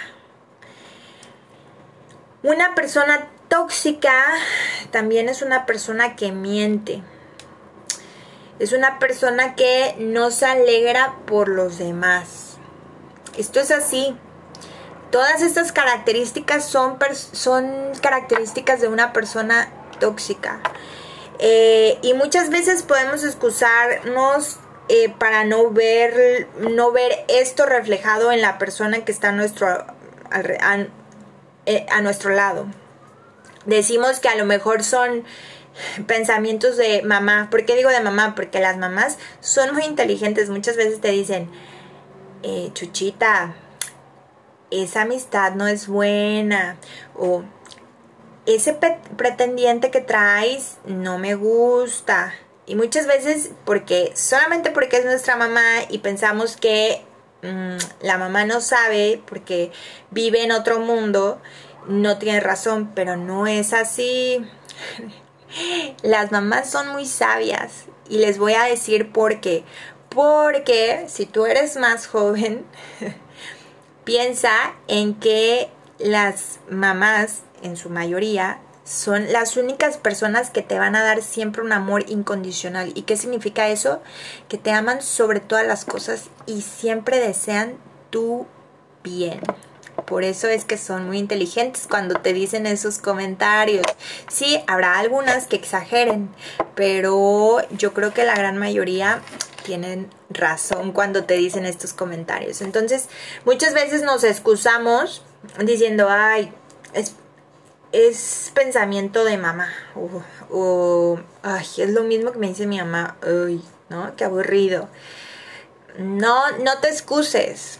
Una 2.43 2.75
persona 2.75 3.29
tóxica 3.47 4.13
también 4.91 5.27
es 5.27 5.41
una 5.41 5.65
persona 5.65 6.15
que 6.15 6.31
miente. 6.31 7.01
Es 8.59 8.73
una 8.73 8.99
persona 8.99 9.55
que 9.55 9.95
no 9.97 10.29
se 10.29 10.45
alegra 10.45 11.15
por 11.25 11.47
los 11.47 11.79
demás. 11.79 12.57
Esto 13.35 13.59
es 13.59 13.71
así. 13.71 14.15
Todas 15.09 15.41
estas 15.41 15.71
características 15.71 16.63
son, 16.63 16.99
son 17.31 17.91
características 18.03 18.81
de 18.81 18.87
una 18.87 19.13
persona 19.13 19.73
tóxica. 19.99 20.59
Eh, 21.39 21.97
y 22.03 22.13
muchas 22.13 22.51
veces 22.51 22.83
podemos 22.83 23.23
excusarnos 23.23 24.59
eh, 24.89 25.13
para 25.17 25.43
no 25.43 25.71
ver, 25.71 26.47
no 26.59 26.91
ver 26.91 27.25
esto 27.27 27.65
reflejado 27.65 28.31
en 28.31 28.41
la 28.41 28.57
persona 28.57 29.03
que 29.03 29.11
está 29.11 29.29
a 29.29 29.31
nuestro, 29.31 29.85
eh, 31.65 31.85
a 31.89 32.01
nuestro 32.01 32.31
lado. 32.31 32.67
Decimos 33.65 34.19
que 34.19 34.29
a 34.29 34.35
lo 34.35 34.45
mejor 34.45 34.83
son 34.83 35.23
pensamientos 36.07 36.77
de 36.77 37.01
mamá. 37.01 37.49
¿Por 37.49 37.65
qué 37.65 37.75
digo 37.75 37.89
de 37.89 37.99
mamá? 37.99 38.35
Porque 38.35 38.59
las 38.59 38.77
mamás 38.77 39.17
son 39.39 39.73
muy 39.73 39.83
inteligentes. 39.83 40.49
Muchas 40.49 40.77
veces 40.77 41.01
te 41.01 41.09
dicen, 41.09 41.49
Chuchita, 42.73 43.55
esa 44.69 45.01
amistad 45.01 45.53
no 45.53 45.67
es 45.67 45.87
buena 45.87 46.77
o 47.15 47.43
ese 48.45 48.77
pretendiente 49.17 49.91
que 49.91 50.01
traes 50.01 50.77
no 50.85 51.17
me 51.17 51.35
gusta. 51.35 52.33
Y 52.65 52.75
muchas 52.75 53.05
veces 53.07 53.51
porque 53.63 54.11
solamente 54.15 54.71
porque 54.71 54.97
es 54.97 55.05
nuestra 55.05 55.35
mamá 55.35 55.63
y 55.89 55.99
pensamos 55.99 56.57
que 56.57 57.05
mm, 57.43 57.77
la 58.01 58.17
mamá 58.17 58.45
no 58.45 58.61
sabe 58.61 59.21
porque 59.25 59.71
vive 60.09 60.43
en 60.43 60.51
otro 60.51 60.79
mundo, 60.79 61.41
no 61.87 62.17
tiene 62.17 62.39
razón, 62.39 62.91
pero 62.95 63.17
no 63.17 63.45
es 63.45 63.73
así. 63.73 64.45
Las 66.01 66.31
mamás 66.31 66.69
son 66.69 66.89
muy 66.89 67.05
sabias 67.05 67.85
y 68.09 68.17
les 68.17 68.37
voy 68.37 68.53
a 68.53 68.63
decir 68.63 69.11
por 69.11 69.41
qué. 69.41 69.63
Porque 70.09 71.05
si 71.07 71.25
tú 71.25 71.45
eres 71.45 71.77
más 71.77 72.07
joven, 72.07 72.65
piensa 74.05 74.73
en 74.87 75.15
que 75.15 75.69
las 75.99 76.59
mamás, 76.69 77.41
en 77.61 77.77
su 77.77 77.89
mayoría, 77.89 78.59
son 78.85 79.33
las 79.33 79.57
únicas 79.57 79.97
personas 79.97 80.51
que 80.51 80.61
te 80.61 80.77
van 80.77 80.95
a 80.95 81.03
dar 81.03 81.23
siempre 81.23 81.63
un 81.63 81.73
amor 81.73 82.05
incondicional. 82.07 82.91
¿Y 82.95 83.01
qué 83.01 83.17
significa 83.17 83.67
eso? 83.67 84.01
Que 84.47 84.59
te 84.59 84.71
aman 84.71 85.01
sobre 85.01 85.39
todas 85.39 85.65
las 85.65 85.85
cosas 85.85 86.25
y 86.45 86.61
siempre 86.61 87.19
desean 87.19 87.77
tu 88.11 88.45
bien. 89.03 89.41
Por 90.05 90.23
eso 90.23 90.47
es 90.47 90.65
que 90.65 90.77
son 90.77 91.07
muy 91.07 91.17
inteligentes 91.17 91.87
cuando 91.89 92.19
te 92.19 92.31
dicen 92.31 92.67
esos 92.67 92.99
comentarios. 92.99 93.85
Sí, 94.29 94.59
habrá 94.67 94.99
algunas 94.99 95.47
que 95.47 95.55
exageren, 95.55 96.29
pero 96.75 97.57
yo 97.71 97.93
creo 97.93 98.13
que 98.13 98.23
la 98.23 98.35
gran 98.35 98.57
mayoría 98.57 99.21
tienen 99.63 100.11
razón 100.29 100.91
cuando 100.91 101.23
te 101.23 101.33
dicen 101.33 101.65
estos 101.65 101.93
comentarios. 101.93 102.61
Entonces, 102.61 103.07
muchas 103.45 103.73
veces 103.73 104.03
nos 104.03 104.23
excusamos 104.23 105.23
diciendo, 105.63 106.07
ay, 106.09 106.53
es, 106.93 107.15
es 107.95 108.51
pensamiento 108.53 109.23
de 109.23 109.37
mamá. 109.37 109.69
O, 110.51 111.17
ay, 111.43 111.65
es 111.77 111.89
lo 111.91 112.03
mismo 112.03 112.31
que 112.31 112.39
me 112.39 112.47
dice 112.47 112.67
mi 112.67 112.77
mamá. 112.77 113.17
Uy, 113.25 113.63
¿no? 113.89 114.15
Qué 114.15 114.25
aburrido. 114.25 114.89
No, 115.97 116.51
no 116.57 116.79
te 116.79 116.89
excuses. 116.89 117.79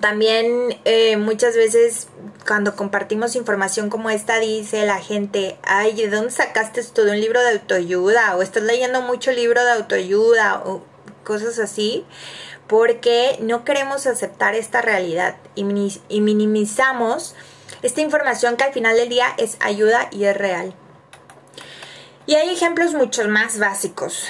También 0.00 0.80
eh, 0.84 1.16
muchas 1.16 1.54
veces 1.54 2.08
cuando 2.44 2.74
compartimos 2.74 3.36
información 3.36 3.88
como 3.88 4.10
esta 4.10 4.40
dice 4.40 4.84
la 4.84 4.98
gente, 4.98 5.56
ay, 5.62 5.94
¿de 5.94 6.08
dónde 6.08 6.32
sacaste 6.32 6.80
esto? 6.80 7.04
¿De 7.04 7.12
un 7.12 7.20
libro 7.20 7.40
de 7.40 7.50
autoayuda? 7.52 8.36
¿O 8.36 8.42
estás 8.42 8.64
leyendo 8.64 9.02
mucho 9.02 9.30
libro 9.30 9.64
de 9.64 9.70
autoayuda? 9.70 10.62
O 10.64 10.82
cosas 11.22 11.60
así. 11.60 12.04
Porque 12.66 13.38
no 13.40 13.64
queremos 13.64 14.08
aceptar 14.08 14.56
esta 14.56 14.82
realidad 14.82 15.36
y, 15.54 15.62
minimizamos 15.62 17.36
esta 17.82 18.00
información 18.00 18.56
que 18.56 18.64
al 18.64 18.72
final 18.72 18.96
del 18.96 19.08
día 19.08 19.28
es 19.38 19.56
ayuda 19.60 20.08
y 20.10 20.24
es 20.24 20.36
real. 20.36 20.74
Y 22.26 22.34
hay 22.34 22.50
ejemplos 22.50 22.94
mucho 22.94 23.28
más 23.28 23.58
básicos. 23.58 24.26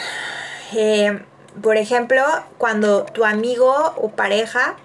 Eh, 0.74 1.18
por 1.62 1.76
ejemplo, 1.76 2.22
cuando 2.58 3.04
tu 3.04 3.24
amigo 3.24 3.72
o 3.96 4.10
pareja 4.10 4.76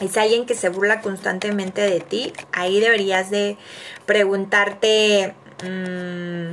es 0.00 0.16
alguien 0.16 0.44
que 0.44 0.54
se 0.54 0.68
burla 0.68 1.00
constantemente 1.00 1.80
de 1.82 2.00
ti, 2.00 2.32
ahí 2.52 2.80
deberías 2.80 3.30
de 3.30 3.56
preguntarte, 4.04 5.34
mm, 5.64 6.52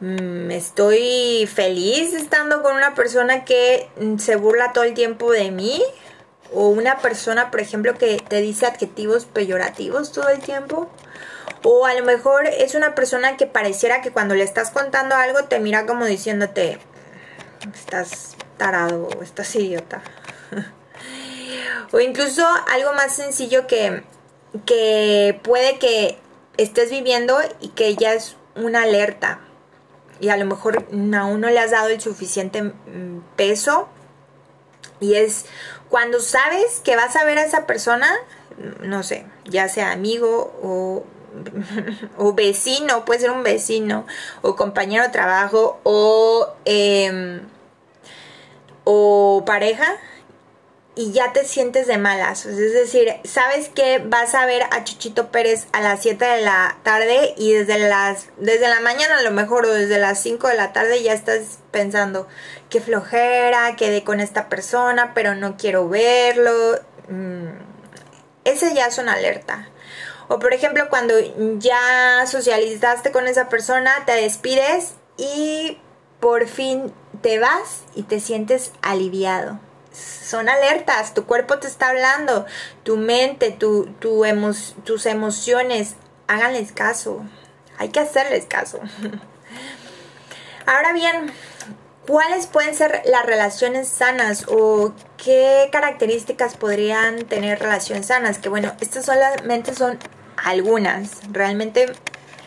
mm, 0.00 0.50
¿estoy 0.52 1.48
feliz 1.52 2.14
estando 2.14 2.62
con 2.62 2.76
una 2.76 2.94
persona 2.94 3.44
que 3.44 3.88
se 4.18 4.36
burla 4.36 4.72
todo 4.72 4.84
el 4.84 4.94
tiempo 4.94 5.32
de 5.32 5.50
mí? 5.50 5.82
O 6.54 6.68
una 6.68 6.98
persona, 6.98 7.50
por 7.50 7.60
ejemplo, 7.60 7.98
que 7.98 8.22
te 8.28 8.40
dice 8.40 8.66
adjetivos 8.66 9.24
peyorativos 9.26 10.12
todo 10.12 10.28
el 10.28 10.40
tiempo. 10.40 10.88
O 11.62 11.86
a 11.86 11.94
lo 11.94 12.04
mejor 12.04 12.46
es 12.46 12.74
una 12.74 12.94
persona 12.94 13.36
que 13.36 13.46
pareciera 13.46 14.02
que 14.02 14.12
cuando 14.12 14.34
le 14.34 14.44
estás 14.44 14.70
contando 14.70 15.14
algo 15.16 15.44
te 15.44 15.58
mira 15.60 15.86
como 15.86 16.04
diciéndote, 16.04 16.78
estás 17.74 18.36
tarado 18.56 19.08
o 19.08 19.22
estás 19.22 19.54
idiota. 19.56 20.02
O 21.92 22.00
incluso 22.00 22.44
algo 22.72 22.92
más 22.94 23.14
sencillo 23.14 23.68
que, 23.68 24.02
que 24.66 25.38
puede 25.44 25.78
que 25.78 26.18
estés 26.56 26.90
viviendo 26.90 27.38
y 27.60 27.68
que 27.68 27.94
ya 27.94 28.14
es 28.14 28.36
una 28.56 28.82
alerta. 28.82 29.40
Y 30.20 30.28
a 30.28 30.36
lo 30.36 30.44
mejor 30.44 30.86
aún 30.90 31.40
no 31.40 31.50
le 31.50 31.58
has 31.58 31.70
dado 31.70 31.88
el 31.88 32.00
suficiente 32.00 32.62
mm, 32.62 33.20
peso. 33.36 33.88
Y 35.00 35.14
es 35.14 35.46
cuando 35.94 36.18
sabes 36.18 36.80
que 36.82 36.96
vas 36.96 37.14
a 37.14 37.24
ver 37.24 37.38
a 37.38 37.44
esa 37.44 37.68
persona, 37.68 38.12
no 38.80 39.04
sé, 39.04 39.26
ya 39.44 39.68
sea 39.68 39.92
amigo 39.92 40.52
o, 40.60 41.04
o 42.18 42.32
vecino, 42.32 43.04
puede 43.04 43.20
ser 43.20 43.30
un 43.30 43.44
vecino, 43.44 44.04
o 44.42 44.56
compañero 44.56 45.04
de 45.04 45.10
trabajo, 45.10 45.78
o, 45.84 46.48
em, 46.64 47.42
o 48.82 49.44
pareja, 49.46 49.86
y 50.96 51.12
ya 51.12 51.32
te 51.32 51.44
sientes 51.44 51.86
de 51.86 51.98
malas. 51.98 52.46
Es 52.46 52.72
decir, 52.72 53.14
sabes 53.24 53.68
que 53.68 53.98
vas 53.98 54.34
a 54.34 54.46
ver 54.46 54.62
a 54.70 54.84
Chuchito 54.84 55.30
Pérez 55.30 55.66
a 55.72 55.80
las 55.80 56.02
7 56.02 56.24
de 56.24 56.42
la 56.42 56.78
tarde 56.82 57.34
y 57.36 57.52
desde 57.52 57.78
las 57.78 58.28
desde 58.36 58.68
la 58.68 58.80
mañana 58.80 59.18
a 59.18 59.22
lo 59.22 59.32
mejor 59.32 59.66
o 59.66 59.72
desde 59.72 59.98
las 59.98 60.20
5 60.20 60.48
de 60.48 60.54
la 60.54 60.72
tarde 60.72 61.02
ya 61.02 61.12
estás 61.12 61.58
pensando 61.70 62.28
qué 62.70 62.80
flojera, 62.80 63.74
quedé 63.76 64.04
con 64.04 64.20
esta 64.20 64.48
persona, 64.48 65.12
pero 65.14 65.34
no 65.34 65.56
quiero 65.56 65.88
verlo. 65.88 66.78
Mm, 67.08 67.48
ese 68.44 68.74
ya 68.74 68.86
es 68.86 68.98
una 68.98 69.14
alerta. 69.14 69.68
O 70.28 70.38
por 70.38 70.54
ejemplo, 70.54 70.88
cuando 70.88 71.14
ya 71.58 72.24
socializaste 72.26 73.10
con 73.10 73.26
esa 73.26 73.48
persona, 73.48 74.04
te 74.06 74.12
despides 74.12 74.94
y 75.16 75.78
por 76.20 76.46
fin 76.46 76.92
te 77.20 77.38
vas 77.38 77.82
y 77.94 78.04
te 78.04 78.20
sientes 78.20 78.72
aliviado 78.80 79.58
son 79.94 80.48
alertas, 80.48 81.14
tu 81.14 81.24
cuerpo 81.24 81.58
te 81.58 81.68
está 81.68 81.90
hablando, 81.90 82.46
tu 82.82 82.96
mente, 82.96 83.50
tu, 83.50 83.86
tus 83.96 85.06
emociones, 85.06 85.94
háganles 86.26 86.72
caso, 86.72 87.24
hay 87.78 87.88
que 87.90 88.00
hacerles 88.00 88.46
caso. 88.46 88.80
Ahora 90.66 90.92
bien, 90.92 91.32
¿cuáles 92.06 92.46
pueden 92.46 92.74
ser 92.74 93.02
las 93.04 93.26
relaciones 93.26 93.88
sanas 93.88 94.46
o 94.48 94.92
qué 95.16 95.68
características 95.70 96.56
podrían 96.56 97.26
tener 97.26 97.58
relaciones 97.58 98.06
sanas? 98.06 98.38
Que 98.38 98.48
bueno, 98.48 98.74
estas 98.80 99.04
solamente 99.04 99.74
son 99.74 99.98
algunas, 100.36 101.20
realmente 101.30 101.92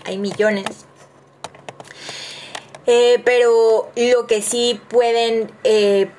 hay 0.06 0.18
millones. 0.18 0.86
Eh, 2.88 3.22
pero 3.26 3.92
lo 3.96 4.28
que 4.28 4.42
sí 4.42 4.82
pueden 4.90 5.52
eh, 5.66 6.10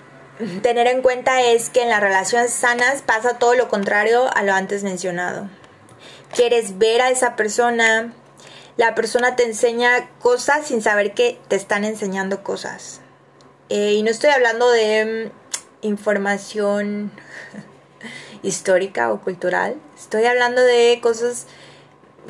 tener 0.63 0.87
en 0.87 1.03
cuenta 1.03 1.43
es 1.43 1.71
que 1.71 1.83
en 1.83 1.89
las 1.89 2.01
relaciones 2.01 2.53
sanas 2.53 3.03
pasa 3.03 3.39
todo 3.39 3.55
lo 3.55 3.69
contrario 3.69 4.29
a 4.35 4.43
lo 4.43 4.53
antes 4.53 4.83
mencionado. 4.83 5.49
Quieres 6.35 6.79
ver 6.79 7.01
a 7.01 7.11
esa 7.11 7.37
persona, 7.37 8.13
la 8.77 8.95
persona 8.95 9.37
te 9.37 9.45
enseña 9.45 10.11
cosas 10.21 10.67
sin 10.67 10.83
saber 10.83 11.15
que 11.15 11.41
te 11.49 11.57
están 11.57 11.85
enseñando 11.85 12.43
cosas. 12.43 13.01
Eh, 13.69 13.95
y 13.95 14.03
no 14.03 14.11
estoy 14.11 14.31
hablando 14.31 14.71
de 14.71 15.31
mm, 15.83 15.87
información 15.87 17.11
histórica 18.43 19.13
o 19.13 19.21
cultural, 19.21 19.77
estoy 19.97 20.25
hablando 20.25 20.63
de 20.63 21.01
cosas 21.03 21.47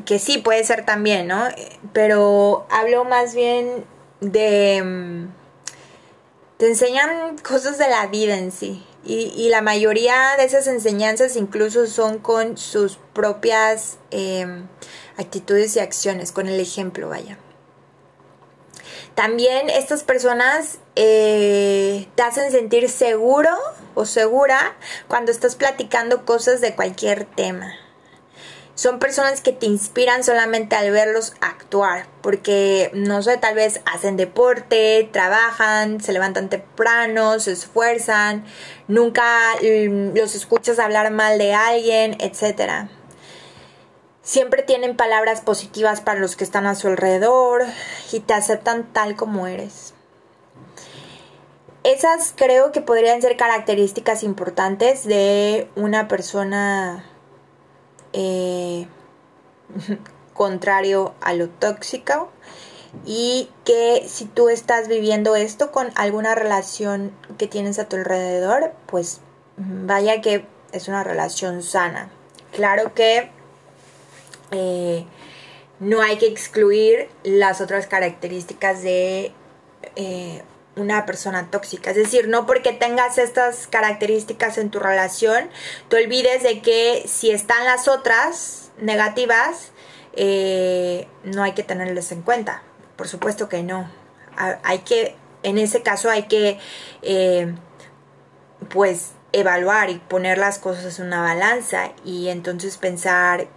que 0.04 0.18
sí 0.18 0.38
puede 0.38 0.64
ser 0.64 0.84
también, 0.84 1.26
¿no? 1.26 1.48
Pero 1.92 2.66
hablo 2.70 3.04
más 3.04 3.34
bien 3.34 3.84
de 4.20 4.82
mm, 4.82 5.28
te 6.58 6.66
enseñan 6.66 7.38
cosas 7.38 7.78
de 7.78 7.88
la 7.88 8.06
vida 8.08 8.36
en 8.36 8.52
sí. 8.52 8.84
Y, 9.04 9.48
la 9.48 9.62
mayoría 9.62 10.34
de 10.36 10.44
esas 10.44 10.66
enseñanzas 10.66 11.36
incluso 11.36 11.86
son 11.86 12.18
con 12.18 12.58
sus 12.58 12.98
propias 13.14 13.96
em, 14.10 14.68
actitudes 15.16 15.76
y 15.76 15.80
acciones, 15.80 16.30
con 16.30 16.46
el 16.46 16.60
ejemplo, 16.60 17.08
vaya. 17.08 17.38
También 19.14 19.70
estas 19.70 20.02
personas 20.02 20.78
eh, 20.94 22.06
te 22.16 22.22
hacen 22.22 22.50
sentir 22.52 22.90
seguro 22.90 23.50
o 23.94 24.04
segura 24.04 24.76
cuando 25.06 25.32
estás 25.32 25.56
platicando 25.56 26.26
cosas 26.26 26.60
de 26.60 26.74
cualquier 26.74 27.24
tema 27.24 27.72
son 28.78 29.00
personas 29.00 29.40
que 29.40 29.50
te 29.50 29.66
inspiran 29.66 30.22
solamente 30.22 30.76
al 30.76 30.92
verlos 30.92 31.34
actuar, 31.40 32.06
porque 32.22 32.92
no 32.94 33.24
sé, 33.24 33.36
tal 33.36 33.56
vez 33.56 33.80
hacen 33.86 34.16
deporte, 34.16 35.08
trabajan, 35.12 36.00
se 36.00 36.12
levantan 36.12 36.48
temprano, 36.48 37.40
se 37.40 37.50
esfuerzan, 37.50 38.44
nunca 38.86 39.24
mm, 39.60 40.16
los 40.16 40.36
escuchas 40.36 40.78
hablar 40.78 41.10
mal 41.10 41.38
de 41.38 41.54
alguien, 41.54 42.16
etc. 42.20 42.88
Siempre 44.22 44.62
tienen 44.62 44.96
palabras 44.96 45.40
positivas 45.40 46.00
para 46.00 46.20
los 46.20 46.36
que 46.36 46.44
están 46.44 46.64
a 46.64 46.76
su 46.76 46.86
alrededor 46.86 47.64
y 48.12 48.20
te 48.20 48.34
aceptan 48.34 48.92
tal 48.92 49.16
como 49.16 49.48
eres. 49.48 49.92
esas 51.82 52.32
creo 52.36 52.70
que 52.70 52.80
podrían 52.80 53.20
ser 53.22 53.36
características 53.36 54.22
importantes 54.22 55.02
de 55.02 55.68
una 55.74 56.06
persona 56.06 57.07
eh, 58.20 58.88
contrario 60.34 61.14
a 61.20 61.34
lo 61.34 61.48
tóxico 61.48 62.30
y 63.06 63.48
que 63.64 64.04
si 64.08 64.24
tú 64.24 64.48
estás 64.48 64.88
viviendo 64.88 65.36
esto 65.36 65.70
con 65.70 65.90
alguna 65.94 66.34
relación 66.34 67.12
que 67.38 67.46
tienes 67.46 67.78
a 67.78 67.88
tu 67.88 67.94
alrededor, 67.94 68.72
pues 68.86 69.20
vaya 69.56 70.20
que 70.20 70.44
es 70.72 70.88
una 70.88 71.04
relación 71.04 71.62
sana. 71.62 72.10
Claro 72.52 72.92
que 72.92 73.30
eh, 74.50 75.04
no 75.78 76.02
hay 76.02 76.18
que 76.18 76.26
excluir 76.26 77.08
las 77.22 77.60
otras 77.60 77.86
características 77.86 78.82
de 78.82 79.32
eh, 79.94 80.42
una 80.78 81.06
persona 81.06 81.50
tóxica. 81.50 81.90
Es 81.90 81.96
decir, 81.96 82.28
no 82.28 82.46
porque 82.46 82.72
tengas 82.72 83.18
estas 83.18 83.66
características 83.66 84.58
en 84.58 84.70
tu 84.70 84.78
relación, 84.78 85.48
te 85.88 85.96
olvides 85.96 86.42
de 86.42 86.60
que 86.60 87.04
si 87.06 87.30
están 87.30 87.64
las 87.64 87.88
otras 87.88 88.70
negativas, 88.78 89.70
eh, 90.14 91.08
no 91.24 91.42
hay 91.42 91.52
que 91.52 91.62
tenerlas 91.62 92.12
en 92.12 92.22
cuenta. 92.22 92.62
Por 92.96 93.08
supuesto 93.08 93.48
que 93.48 93.62
no. 93.62 93.90
Hay 94.36 94.80
que, 94.80 95.16
en 95.42 95.58
ese 95.58 95.82
caso 95.82 96.10
hay 96.10 96.24
que, 96.24 96.58
eh, 97.02 97.54
pues, 98.68 99.12
evaluar 99.32 99.90
y 99.90 99.98
poner 99.98 100.38
las 100.38 100.58
cosas 100.58 100.98
en 100.98 101.06
una 101.06 101.22
balanza 101.22 101.92
y 102.04 102.28
entonces 102.28 102.78
pensar 102.78 103.48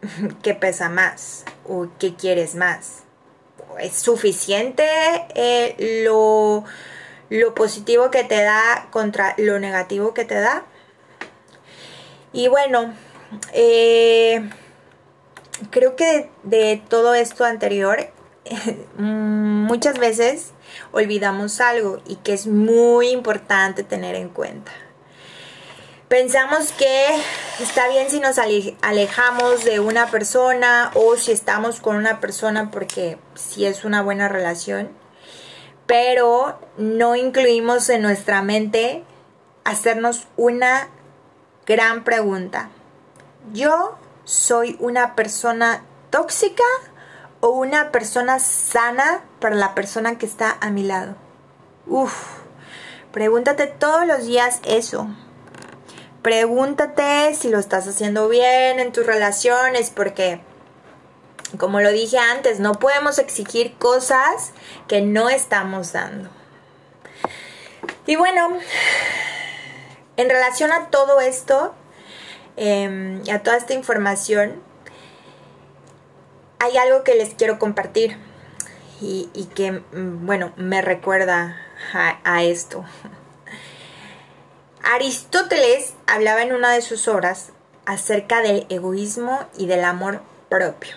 qué 0.42 0.54
pesa 0.54 0.88
más 0.88 1.44
o 1.66 1.88
qué 1.98 2.14
quieres 2.14 2.54
más 2.54 3.07
es 3.80 3.94
suficiente 3.94 4.84
eh, 5.34 6.04
lo, 6.04 6.64
positivo 7.54 8.10
que 8.10 8.24
te 8.24 8.42
da 8.42 8.88
contra 8.90 9.34
lo 9.38 9.58
negativo 9.58 10.14
que 10.14 10.24
te 10.24 10.36
da. 10.36 10.64
Y 12.32 12.48
bueno, 12.48 12.94
eh, 13.52 14.48
creo 15.70 15.96
que 15.96 16.30
de, 16.42 16.82
todo 16.88 17.14
esto 17.14 17.44
anterior, 17.44 18.10
muchas 18.96 19.98
veces 19.98 20.52
olvidamos 20.92 21.60
algo 21.60 22.00
y 22.06 22.16
que 22.16 22.32
es 22.34 22.46
muy 22.46 23.08
importante 23.08 23.82
tener 23.82 24.14
en 24.14 24.28
cuenta. 24.28 24.72
Pensamos 26.08 26.72
que 26.72 27.06
está 27.60 27.86
bien 27.88 28.08
si 28.08 28.18
nos 28.18 28.38
alejamos 28.38 29.64
de 29.66 29.78
una 29.78 30.06
persona 30.06 30.90
o 30.94 31.16
si 31.16 31.32
estamos 31.32 31.80
con 31.80 31.96
una 31.96 32.18
persona 32.18 32.70
porque 32.70 33.18
si 33.34 33.66
es 33.66 33.84
una 33.84 34.00
buena 34.00 34.26
relación, 34.26 34.88
pero 35.86 36.58
no 36.78 37.14
incluimos 37.14 37.90
en 37.90 38.00
nuestra 38.00 38.40
mente 38.40 39.04
hacernos 39.64 40.28
una 40.38 40.88
gran 41.66 42.04
pregunta. 42.04 42.70
¿Yo 43.52 43.98
soy 44.24 44.78
una 44.80 45.14
persona 45.14 45.84
tóxica 46.08 46.64
o 47.40 47.50
una 47.50 47.92
persona 47.92 48.38
sana 48.38 49.24
para 49.40 49.56
la 49.56 49.74
persona 49.74 50.16
que 50.16 50.24
está 50.24 50.56
a 50.58 50.70
mi 50.70 50.84
lado? 50.84 51.16
Uf, 51.86 52.14
pregúntate 53.12 53.66
todos 53.66 54.06
los 54.06 54.24
días 54.24 54.60
eso. 54.64 55.06
Pregúntate 56.22 57.34
si 57.34 57.48
lo 57.48 57.58
estás 57.58 57.86
haciendo 57.86 58.28
bien 58.28 58.80
en 58.80 58.92
tus 58.92 59.06
relaciones, 59.06 59.90
porque, 59.90 60.40
como 61.58 61.80
lo 61.80 61.92
dije 61.92 62.18
antes, 62.18 62.58
no 62.58 62.72
podemos 62.74 63.18
exigir 63.18 63.74
cosas 63.76 64.52
que 64.88 65.00
no 65.00 65.30
estamos 65.30 65.92
dando. 65.92 66.28
Y 68.06 68.16
bueno, 68.16 68.58
en 70.16 70.28
relación 70.28 70.72
a 70.72 70.90
todo 70.90 71.20
esto, 71.20 71.74
eh, 72.56 73.22
a 73.32 73.38
toda 73.40 73.56
esta 73.56 73.74
información, 73.74 74.60
hay 76.58 76.76
algo 76.76 77.04
que 77.04 77.14
les 77.14 77.34
quiero 77.34 77.58
compartir 77.60 78.16
y, 79.00 79.48
que, 79.54 79.70
mm, 79.70 80.26
bueno, 80.26 80.52
me 80.56 80.82
recuerda 80.82 81.56
a 82.24 82.42
esto. 82.42 82.84
Aristóteles 84.82 85.94
hablaba 86.06 86.42
en 86.42 86.52
una 86.52 86.72
de 86.72 86.82
sus 86.82 87.08
obras 87.08 87.50
acerca 87.84 88.42
del 88.42 88.66
egoísmo 88.68 89.40
y 89.56 89.66
del 89.66 89.84
amor 89.84 90.22
propio. 90.48 90.94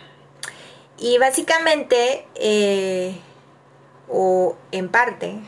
Y 0.98 1.18
básicamente, 1.18 2.28
eh, 2.36 3.20
o 4.08 4.56
en 4.72 4.90
parte, 4.90 5.40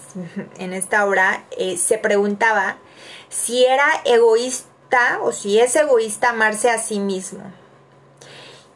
en 0.58 0.72
esta 0.72 1.06
obra, 1.06 1.44
eh, 1.58 1.76
se 1.76 1.98
preguntaba 1.98 2.78
si 3.28 3.64
era 3.64 3.86
egoísta 4.04 5.18
o 5.22 5.32
si 5.32 5.58
es 5.58 5.74
egoísta 5.76 6.30
amarse 6.30 6.70
a 6.70 6.78
sí 6.78 6.98
mismo. 6.98 7.42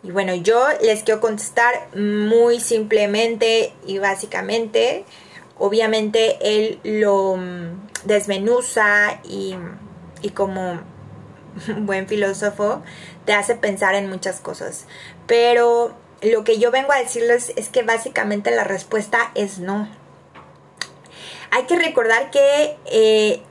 Y 0.02 0.10
bueno, 0.10 0.34
yo 0.34 0.66
les 0.82 1.02
quiero 1.02 1.20
contestar 1.20 1.88
muy 1.96 2.60
simplemente 2.60 3.72
y 3.86 3.98
básicamente 3.98 5.04
obviamente 5.58 6.38
él 6.42 6.80
lo 6.84 7.36
mm, 7.36 7.85
desmenuza 8.06 9.20
y, 9.24 9.56
y 10.22 10.30
como 10.30 10.80
buen 11.78 12.06
filósofo 12.06 12.82
te 13.24 13.32
hace 13.32 13.54
pensar 13.54 13.94
en 13.94 14.08
muchas 14.08 14.40
cosas. 14.40 14.86
Pero 15.26 15.94
lo 16.22 16.44
que 16.44 16.58
yo 16.58 16.70
vengo 16.70 16.92
a 16.92 16.98
decirles 16.98 17.52
es 17.56 17.68
que 17.68 17.82
básicamente 17.82 18.50
la 18.50 18.64
respuesta 18.64 19.30
es 19.34 19.58
no. 19.58 19.88
Hay 21.50 21.64
que 21.64 21.76
recordar 21.76 22.30
que 22.30 22.76
eh, 22.86 23.42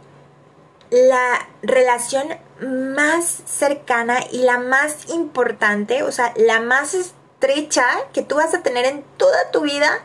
la 0.89 1.47
relación 1.61 2.27
más 2.61 3.25
cercana 3.45 4.19
y 4.31 4.43
la 4.43 4.59
más 4.59 5.09
importante, 5.09 6.03
o 6.03 6.11
sea, 6.11 6.33
la 6.35 6.59
más 6.59 6.93
estrecha 6.93 7.85
que 8.13 8.21
tú 8.21 8.35
vas 8.35 8.53
a 8.53 8.63
tener 8.63 8.85
en 8.85 9.03
toda 9.17 9.51
tu 9.51 9.61
vida 9.61 10.03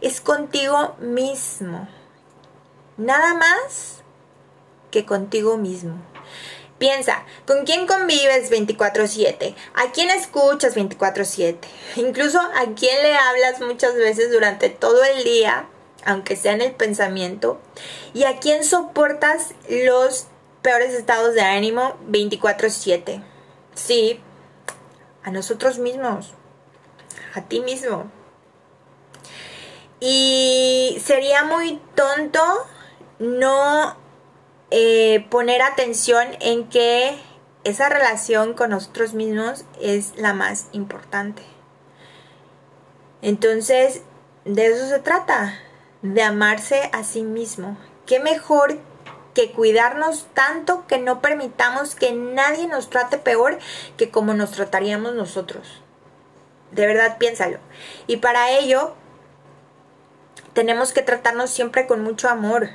es 0.00 0.20
contigo 0.20 0.96
mismo. 1.00 1.88
Nada 2.96 3.34
más 3.34 4.02
que 4.90 5.06
contigo 5.06 5.56
mismo. 5.56 5.96
Piensa, 6.78 7.24
¿con 7.46 7.64
quién 7.64 7.86
convives 7.86 8.50
24/7? 8.50 9.54
¿A 9.74 9.92
quién 9.92 10.10
escuchas 10.10 10.74
24/7? 10.74 11.68
Incluso 11.96 12.40
a 12.40 12.74
quién 12.76 13.02
le 13.02 13.14
hablas 13.14 13.60
muchas 13.60 13.94
veces 13.94 14.32
durante 14.32 14.68
todo 14.68 15.04
el 15.04 15.22
día, 15.22 15.68
aunque 16.04 16.34
sea 16.34 16.52
en 16.52 16.60
el 16.60 16.72
pensamiento. 16.72 17.60
¿Y 18.14 18.24
a 18.24 18.38
quién 18.38 18.64
soportas 18.64 19.54
los 19.68 20.26
peores 20.60 20.92
estados 20.94 21.34
de 21.34 21.42
ánimo 21.42 21.96
24/7? 22.08 23.22
Sí, 23.74 24.20
a 25.22 25.30
nosotros 25.30 25.78
mismos, 25.78 26.34
a 27.34 27.42
ti 27.42 27.60
mismo. 27.60 28.10
Y 30.00 31.00
sería 31.04 31.44
muy 31.44 31.80
tonto 31.94 32.42
no 33.22 33.96
eh, 34.72 35.26
poner 35.30 35.62
atención 35.62 36.26
en 36.40 36.68
que 36.68 37.16
esa 37.64 37.88
relación 37.88 38.54
con 38.54 38.70
nosotros 38.70 39.14
mismos 39.14 39.64
es 39.80 40.16
la 40.16 40.34
más 40.34 40.66
importante. 40.72 41.42
Entonces, 43.22 44.02
de 44.44 44.66
eso 44.66 44.88
se 44.88 44.98
trata, 44.98 45.54
de 46.02 46.22
amarse 46.22 46.90
a 46.92 47.04
sí 47.04 47.22
mismo. 47.22 47.78
¿Qué 48.06 48.18
mejor 48.18 48.78
que 49.34 49.52
cuidarnos 49.52 50.26
tanto 50.34 50.86
que 50.88 50.98
no 50.98 51.22
permitamos 51.22 51.94
que 51.94 52.12
nadie 52.12 52.66
nos 52.66 52.90
trate 52.90 53.18
peor 53.18 53.60
que 53.96 54.10
como 54.10 54.34
nos 54.34 54.50
trataríamos 54.50 55.14
nosotros? 55.14 55.80
De 56.72 56.86
verdad, 56.86 57.18
piénsalo. 57.18 57.58
Y 58.08 58.16
para 58.16 58.50
ello, 58.50 58.96
tenemos 60.54 60.92
que 60.92 61.02
tratarnos 61.02 61.50
siempre 61.50 61.86
con 61.86 62.02
mucho 62.02 62.28
amor, 62.28 62.70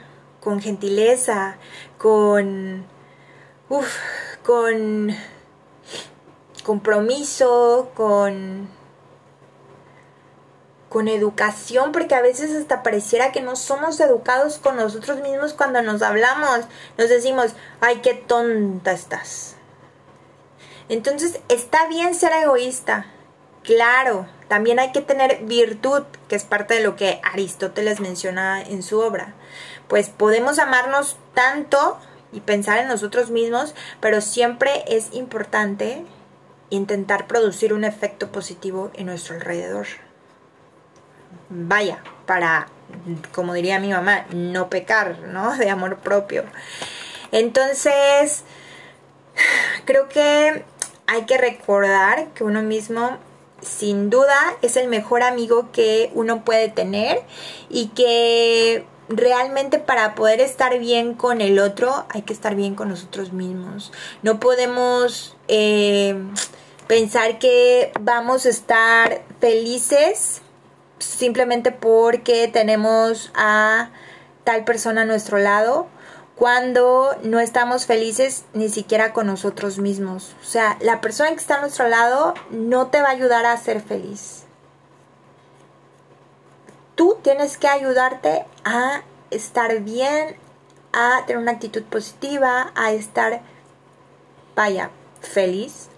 con 0.48 0.62
gentileza, 0.62 1.58
con, 1.98 2.86
con 4.46 5.14
compromiso, 6.64 7.92
con, 7.94 8.70
con 10.88 11.10
educación, 11.10 11.92
porque 11.92 12.16
a 12.16 12.22
veces 12.22 12.56
hasta 12.56 12.82
pareciera 12.82 13.34
que 13.34 13.42
no 13.42 13.58
somos 13.58 14.00
educados 14.00 14.58
con 14.58 14.78
nosotros 14.78 15.20
mismos 15.20 15.52
cuando 15.52 15.82
nos 15.82 16.02
hablamos. 16.02 16.62
Nos 16.98 17.10
decimos, 17.10 17.52
ay, 17.82 17.98
qué 18.02 18.14
tonta 18.14 18.94
estás. 18.94 19.58
Entonces, 20.88 21.42
está 21.50 21.90
bien 21.90 22.16
ser 22.16 22.32
egoísta, 22.32 23.06
claro, 23.64 24.28
también 24.48 24.80
hay 24.80 24.94
que 24.94 25.02
tener 25.02 25.44
virtud, 25.44 26.04
que 26.30 26.38
es 26.38 26.46
parte 26.46 26.76
de 26.76 26.80
lo 26.80 26.96
que 26.96 27.20
Aristóteles 27.34 28.00
menciona 28.00 28.62
en 28.62 28.82
su 28.82 29.00
obra. 29.00 29.36
Pues 29.88 30.10
podemos 30.10 30.60
amarnos 30.60 31.18
tanto 31.34 31.98
y 32.32 32.42
pensar 32.42 32.80
en 32.80 32.88
nosotros 32.88 33.30
mismos, 33.30 33.74
pero 34.00 34.22
siempre 34.22 34.84
es 34.88 35.14
importante 35.14 36.06
intentar 36.70 37.28
producir 37.28 37.74
un 37.74 37.84
efecto 37.84 38.32
positivo 38.32 38.92
en 38.96 39.06
nuestro 39.06 39.36
alrededor. 39.36 39.88
vaya, 41.50 42.00
para, 42.26 42.68
como 43.32 43.54
diría 43.54 43.80
mi 43.80 43.90
mamá, 43.90 44.26
no 44.32 44.70
pecar, 44.70 45.20
¿no? 45.20 45.56
De 45.58 45.70
amor 45.70 46.00
propio. 46.00 46.44
Entonces, 47.32 48.44
creo 49.86 50.10
que 50.10 50.64
hay 51.08 51.26
que 51.26 51.38
recordar 51.38 52.28
que 52.34 52.44
uno 52.44 52.62
mismo 52.62 53.18
sin 53.62 54.10
duda 54.10 54.38
es 54.62 54.78
el 54.78 54.88
mejor 54.88 55.24
amigo 55.24 55.72
que 55.72 56.12
uno 56.14 56.44
puede 56.44 56.70
tener 56.70 57.22
y 57.70 57.88
que 57.90 58.86
realmente 59.10 59.80
para 59.80 60.16
poder 60.16 60.40
estar 60.42 60.78
bien 60.80 61.14
con 61.14 61.42
el 61.42 61.60
otro 61.60 62.06
hay 62.10 62.24
que 62.24 62.34
estar 62.34 62.56
bien 62.56 62.76
con 62.76 62.90
nosotros 62.90 63.34
mismos. 63.34 63.92
No 64.22 64.40
podemos 64.40 65.36
eh, 65.48 66.16
pensar 66.88 67.40
que 67.40 67.92
vamos 68.00 68.46
a 68.46 68.50
estar 68.50 69.24
felices 69.40 70.42
simplemente 71.00 71.72
porque 71.72 72.48
tenemos 72.48 73.32
a 73.36 73.92
tal 74.44 74.64
persona 74.64 75.02
a 75.02 75.06
nuestro 75.06 75.38
lado 75.38 75.88
cuando 76.36 77.18
no 77.24 77.40
estamos 77.40 77.86
felices 77.86 78.46
ni 78.54 78.70
siquiera 78.70 79.12
con 79.12 79.28
nosotros 79.28 79.80
mismos. 79.80 80.36
O 80.42 80.46
sea, 80.46 80.78
la 80.82 81.02
persona 81.02 81.32
que 81.32 81.38
está 81.38 81.56
a 81.56 81.62
nuestro 81.62 81.88
lado 81.88 82.36
no 82.52 82.88
te 82.88 83.02
va 83.02 83.10
a 83.10 83.12
ayudar 83.12 83.46
a 83.46 83.58
ser 83.58 83.82
feliz. 83.82 84.47
Tú 86.98 87.20
tienes 87.22 87.60
que 87.60 87.68
ayudarte 87.68 88.44
a 88.66 89.04
estar 89.30 89.82
bien, 89.82 90.36
a 90.92 91.24
tener 91.28 91.40
una 91.40 91.52
actitud 91.52 91.84
positiva, 91.84 92.72
a 92.74 92.92
estar, 92.92 93.42
vaya, 94.56 94.90
feliz. 95.22 95.90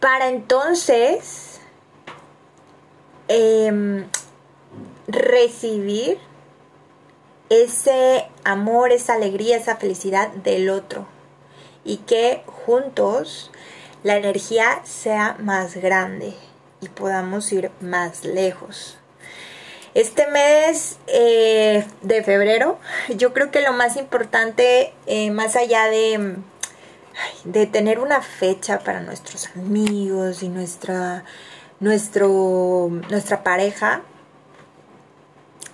Para 0.00 0.30
entonces 0.30 1.60
em, 3.28 4.08
recibir 5.06 6.18
ese 7.48 8.28
amor, 8.42 8.90
esa 8.90 9.14
alegría, 9.14 9.58
esa 9.58 9.76
felicidad 9.76 10.28
del 10.30 10.70
otro. 10.70 11.06
Y 11.84 11.98
que 11.98 12.42
juntos 12.64 13.52
la 14.02 14.16
energía 14.16 14.80
sea 14.82 15.36
más 15.38 15.76
grande 15.76 16.34
y 16.80 16.88
podamos 16.88 17.52
ir 17.52 17.70
más 17.80 18.24
lejos. 18.24 18.98
Este 19.96 20.26
mes 20.26 20.98
eh, 21.06 21.86
de 22.02 22.22
febrero, 22.22 22.78
yo 23.16 23.32
creo 23.32 23.50
que 23.50 23.62
lo 23.62 23.72
más 23.72 23.96
importante, 23.96 24.92
eh, 25.06 25.30
más 25.30 25.56
allá 25.56 25.86
de, 25.86 26.36
de 27.44 27.66
tener 27.66 27.98
una 27.98 28.20
fecha 28.20 28.80
para 28.80 29.00
nuestros 29.00 29.48
amigos 29.56 30.42
y 30.42 30.50
nuestra, 30.50 31.24
nuestro, 31.80 32.90
nuestra 33.08 33.42
pareja, 33.42 34.02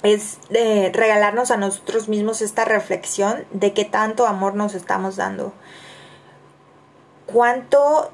es 0.04 0.38
de 0.50 0.92
regalarnos 0.94 1.50
a 1.50 1.56
nosotros 1.56 2.06
mismos 2.06 2.42
esta 2.42 2.64
reflexión 2.64 3.44
de 3.50 3.72
qué 3.72 3.84
tanto 3.84 4.28
amor 4.28 4.54
nos 4.54 4.76
estamos 4.76 5.16
dando. 5.16 5.52
Cuánto 7.26 8.12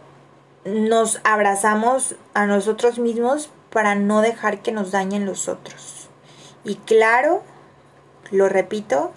nos 0.64 1.20
abrazamos 1.24 2.14
a 2.32 2.46
nosotros 2.46 2.98
mismos 2.98 3.50
para 3.68 3.94
no 3.94 4.22
dejar 4.22 4.62
que 4.62 4.72
nos 4.72 4.90
dañen 4.90 5.26
los 5.26 5.48
otros. 5.48 5.97
Y 6.64 6.76
claro, 6.76 7.42
lo 8.30 8.48
repito, 8.48 9.12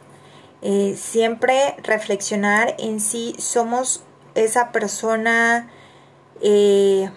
eh, 0.62 0.95
siempre 0.97 1.75
reflexionar 1.84 2.75
en 2.77 2.99
si 2.99 3.36
somos 3.39 4.04
esa 4.36 4.71
persona 4.71 5.69
eh, 6.41 7.10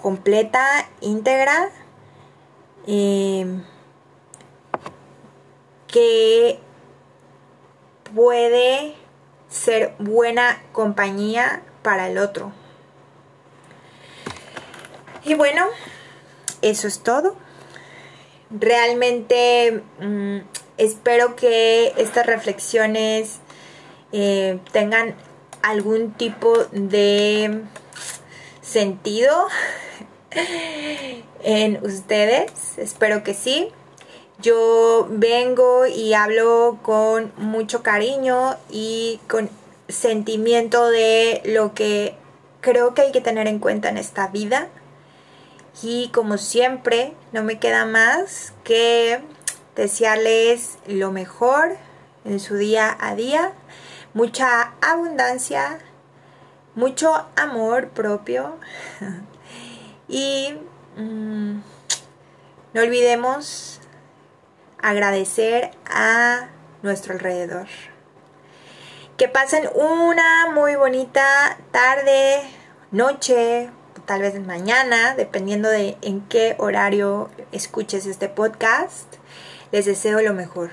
completa, 0.00 0.88
íntegra. 1.00 1.70
Eh, 2.86 3.60
que 5.88 6.60
puede 8.14 8.94
ser 9.48 9.94
buena 9.98 10.62
compañía 10.72 11.62
para 11.82 12.08
el 12.08 12.18
otro. 12.18 12.52
Y 15.24 15.34
bueno, 15.34 15.64
eso 16.62 16.86
es 16.86 17.00
todo. 17.02 17.36
Realmente 18.50 19.82
mm, 20.00 20.38
espero 20.78 21.36
que 21.36 21.92
estas 21.96 22.26
reflexiones 22.26 23.40
eh, 24.12 24.58
tengan 24.72 25.14
algún 25.62 26.12
tipo 26.12 26.54
de 26.72 27.62
sentido 28.62 29.46
en 31.42 31.84
ustedes. 31.84 32.78
Espero 32.78 33.22
que 33.22 33.34
sí. 33.34 33.68
Yo 34.40 35.08
vengo 35.10 35.86
y 35.86 36.14
hablo 36.14 36.78
con 36.82 37.32
mucho 37.36 37.82
cariño 37.82 38.56
y 38.70 39.20
con 39.28 39.50
sentimiento 39.88 40.88
de 40.90 41.42
lo 41.44 41.74
que 41.74 42.14
creo 42.60 42.94
que 42.94 43.02
hay 43.02 43.12
que 43.12 43.20
tener 43.20 43.48
en 43.48 43.58
cuenta 43.58 43.88
en 43.88 43.98
esta 43.98 44.28
vida. 44.28 44.68
Y 45.82 46.08
como 46.08 46.38
siempre, 46.38 47.14
no 47.32 47.44
me 47.44 47.58
queda 47.58 47.86
más 47.86 48.52
que 48.64 49.20
desearles 49.76 50.78
lo 50.86 51.12
mejor 51.12 51.76
en 52.24 52.40
su 52.40 52.56
día 52.56 52.96
a 53.00 53.14
día, 53.14 53.52
mucha 54.12 54.72
abundancia, 54.80 55.78
mucho 56.74 57.28
amor 57.36 57.88
propio 57.90 58.56
y 60.08 60.58
mm, 60.96 61.60
no 62.74 62.80
olvidemos 62.80 63.80
agradecer 64.80 65.70
a 65.86 66.48
nuestro 66.82 67.12
alrededor. 67.12 67.68
Que 69.16 69.28
pasen 69.28 69.68
una 69.74 70.50
muy 70.52 70.76
bonita 70.76 71.58
tarde, 71.70 72.42
noche, 72.90 73.70
tal 74.08 74.22
vez 74.22 74.40
mañana, 74.40 75.14
dependiendo 75.14 75.68
de 75.68 75.98
en 76.00 76.26
qué 76.28 76.56
horario 76.58 77.28
escuches 77.52 78.06
este 78.06 78.30
podcast. 78.30 79.16
Les 79.70 79.84
deseo 79.84 80.22
lo 80.22 80.32
mejor. 80.32 80.70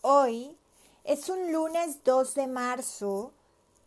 Hoy 0.00 0.56
es 1.04 1.28
un 1.28 1.52
lunes 1.52 2.02
2 2.02 2.34
de 2.34 2.48
marzo 2.48 3.30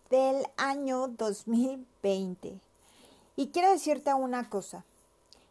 del 0.09 0.47
año 0.55 1.09
2020. 1.09 2.57
Y 3.35 3.47
quiero 3.49 3.69
decirte 3.69 4.13
una 4.13 4.49
cosa, 4.49 4.85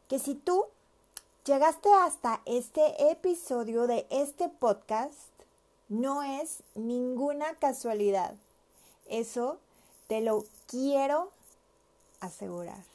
que 0.08 0.18
si 0.18 0.36
tú 0.36 0.64
llegaste 1.44 1.90
hasta 1.92 2.40
este 2.46 3.10
episodio 3.10 3.86
de 3.86 4.06
este 4.08 4.48
podcast, 4.48 5.33
no 5.88 6.22
es 6.22 6.62
ninguna 6.74 7.54
casualidad. 7.54 8.34
Eso 9.06 9.58
te 10.08 10.20
lo 10.20 10.44
quiero 10.66 11.30
asegurar. 12.20 12.93